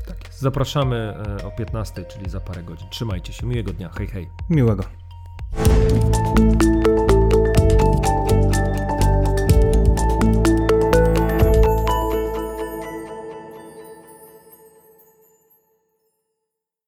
Tak 0.07 0.27
jest. 0.27 0.39
Zapraszamy 0.39 1.13
o 1.43 1.51
15, 1.51 2.05
czyli 2.05 2.29
za 2.29 2.39
parę 2.39 2.63
godzin. 2.63 2.87
Trzymajcie 2.89 3.33
się. 3.33 3.45
Miłego 3.45 3.73
dnia. 3.73 3.89
Hej, 3.89 4.07
hej. 4.07 4.29
Miłego. 4.49 4.83